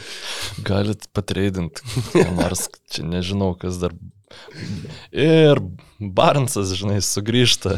[0.68, 1.84] Galit patreidinti,
[2.38, 3.96] nors čia nežinau, kas dar.
[5.12, 5.62] Ir
[6.00, 7.78] Barnsas, žinai, sugrįžta.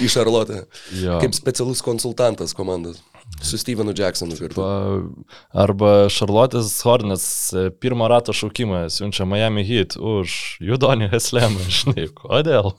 [0.00, 0.62] Į Šarlotę.
[1.02, 1.18] Jo.
[1.22, 3.02] Kaip specialus konsultantas komandos.
[3.42, 4.62] Su Stevenu Jacksonu kartu.
[5.50, 12.72] Arba Šarlotės Hornets e, pirmo rato šaukimą siunčia Miami Heat už Judonį Heslemą, žinai, kodėl?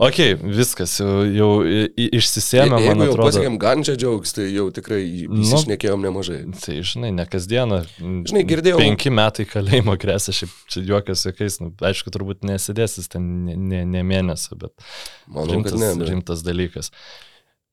[0.00, 0.16] Ok,
[0.56, 3.26] viskas, jau, jau i- i- išsisėmė, Jeigu man jau atrodo.
[3.28, 5.42] pasiekėm gančią džiaugs, tai jau tikrai Nu.
[5.44, 6.38] išnekėjom nemažai.
[6.56, 7.82] Tai, žinai, ne kasdieną.
[8.00, 13.44] Žinai, girdėjau- Penki metai kalėjimo grėsia, šiaip čia juokas jokiais, nu, aišku, turbūt nesidėsis ten
[13.44, 14.72] ne, ne, ne mėnesį, bet
[15.28, 15.92] Manau, rimtas, ne.
[16.00, 16.90] bet- rimtas dalykas.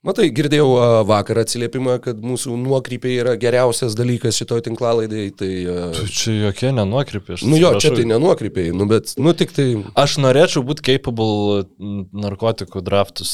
[0.05, 0.67] Matai, girdėjau
[1.09, 5.23] vakar atsiliepimą, kad mūsų nuokrypiai yra geriausias dalykas šitoj tinklalaidai.
[5.33, 7.33] Tai, a, Čia jokie nenukrypė.
[7.33, 9.65] aš nu jo, čia tai nenuokrypiai, nu bet, nu tik tai...
[9.97, 11.65] Aš norėčiau būti capable
[12.13, 13.31] narkotikų draftus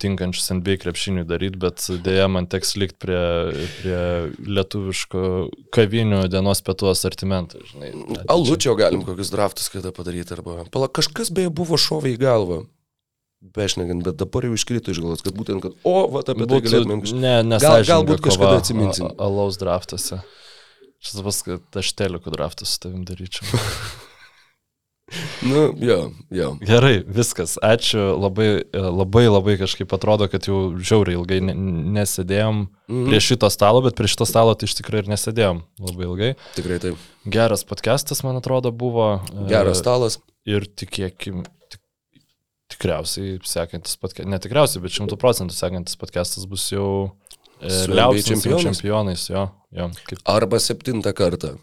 [0.00, 3.20] tinkančius NBA krepšiniui daryti, bet dėja man teks likti prie,
[3.82, 4.00] prie
[4.56, 5.26] lietuviško
[5.76, 7.60] kavinių dienos pietų asortimento.
[7.74, 7.92] Žinai,
[8.32, 10.32] Alučio galim kokius draftus kada padaryti.
[10.32, 10.64] Arba...
[10.72, 12.64] Pala, kažkas beje buvo šovė į galvą.
[13.42, 17.02] Bešnegant, bet dabar jau iškrito iš galvos, kad būtent, kad, o, va, apie tai galėtumėm
[17.04, 17.20] kažkaip.
[17.20, 19.10] Ne, Gal- nesąžininga galbūt kažkada atsiminsim.
[19.20, 20.22] Alaus draftuose.
[21.04, 23.46] Šis pas, kad aš telikų draftus su tavim daryčiau.
[25.46, 26.56] Nu, jo, jo.
[26.66, 27.52] Gerai, viskas.
[27.62, 28.16] Ačiū.
[28.18, 31.54] Labai, e, labai, labai kažkaip atrodo, kad jau žiauriai ilgai ne,
[31.94, 33.04] nesėdėjom Mhm.
[33.06, 36.32] prie šito stalo, bet prie šito stalo tai iš tikrųjų ir nesėdėjom labai ilgai.
[36.58, 36.96] Tikrai taip.
[37.24, 39.20] Geras podcastas, man atrodo, buvo.
[39.30, 40.18] e, Geras stalas.
[40.46, 41.52] Ir tikėkim, tik,
[42.76, 46.88] tikriausiai sekantis podcastas, ne tikriausiai, bet šimtų procentų sekantis podcastas bus jau
[47.58, 48.68] e, liaupsins čempionais?
[48.68, 49.26] čempionais.
[49.32, 51.56] Jo, jo, kaip Arba septintą kartą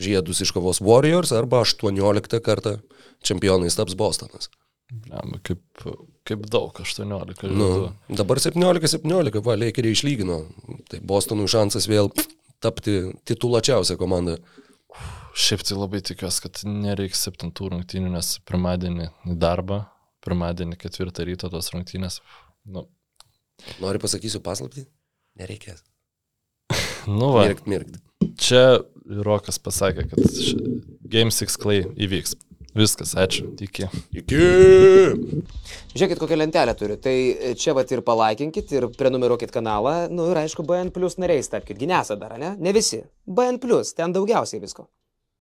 [0.00, 2.78] žiedus iškovos Warriors, arba aštuonioliktą kartą
[3.24, 4.48] čempionais taps Bostonas.
[4.92, 5.62] blemba, kaip,
[6.28, 7.48] kaip daug, 18.
[7.48, 10.42] Nu, dabar 17-17, va, Lakeriai išlygino.
[10.90, 12.12] Tai Bostonui šansas vėl
[12.62, 12.98] tapti
[13.28, 14.36] titulačiausią komandą.
[15.32, 19.86] Šiaip tai labai tikiuosi, kad nereiks septintų rungtynių, nes pirmadienį į darbą,
[20.24, 22.20] pirmadienį ketvirtą ryto tos rungtynės.
[22.64, 22.86] Nu,
[23.82, 24.86] Nori pasakysiu paslapti?
[25.38, 25.82] Nereikės.
[27.18, 27.98] nu va, Mirkt, mirkt.
[28.40, 28.80] čia
[29.26, 30.32] Rokas pasakė, kad
[31.12, 32.36] Game 6 Clay įvyks.
[32.72, 33.84] Viskas, ačiū, iki.
[34.16, 34.36] Iki.
[35.92, 36.96] Žiūrėkit, kokią lentelę turiu.
[37.04, 37.12] Tai
[37.60, 40.06] čia vat ir palaikinkit, ir prenumeruokit kanalą.
[40.08, 41.76] Nu ir aišku, BN Plus nariais tapkite.
[41.82, 42.54] Ginesa dar, ne?
[42.56, 43.02] Ne visi.
[43.28, 44.86] BN Plus, ten daugiausiai visko.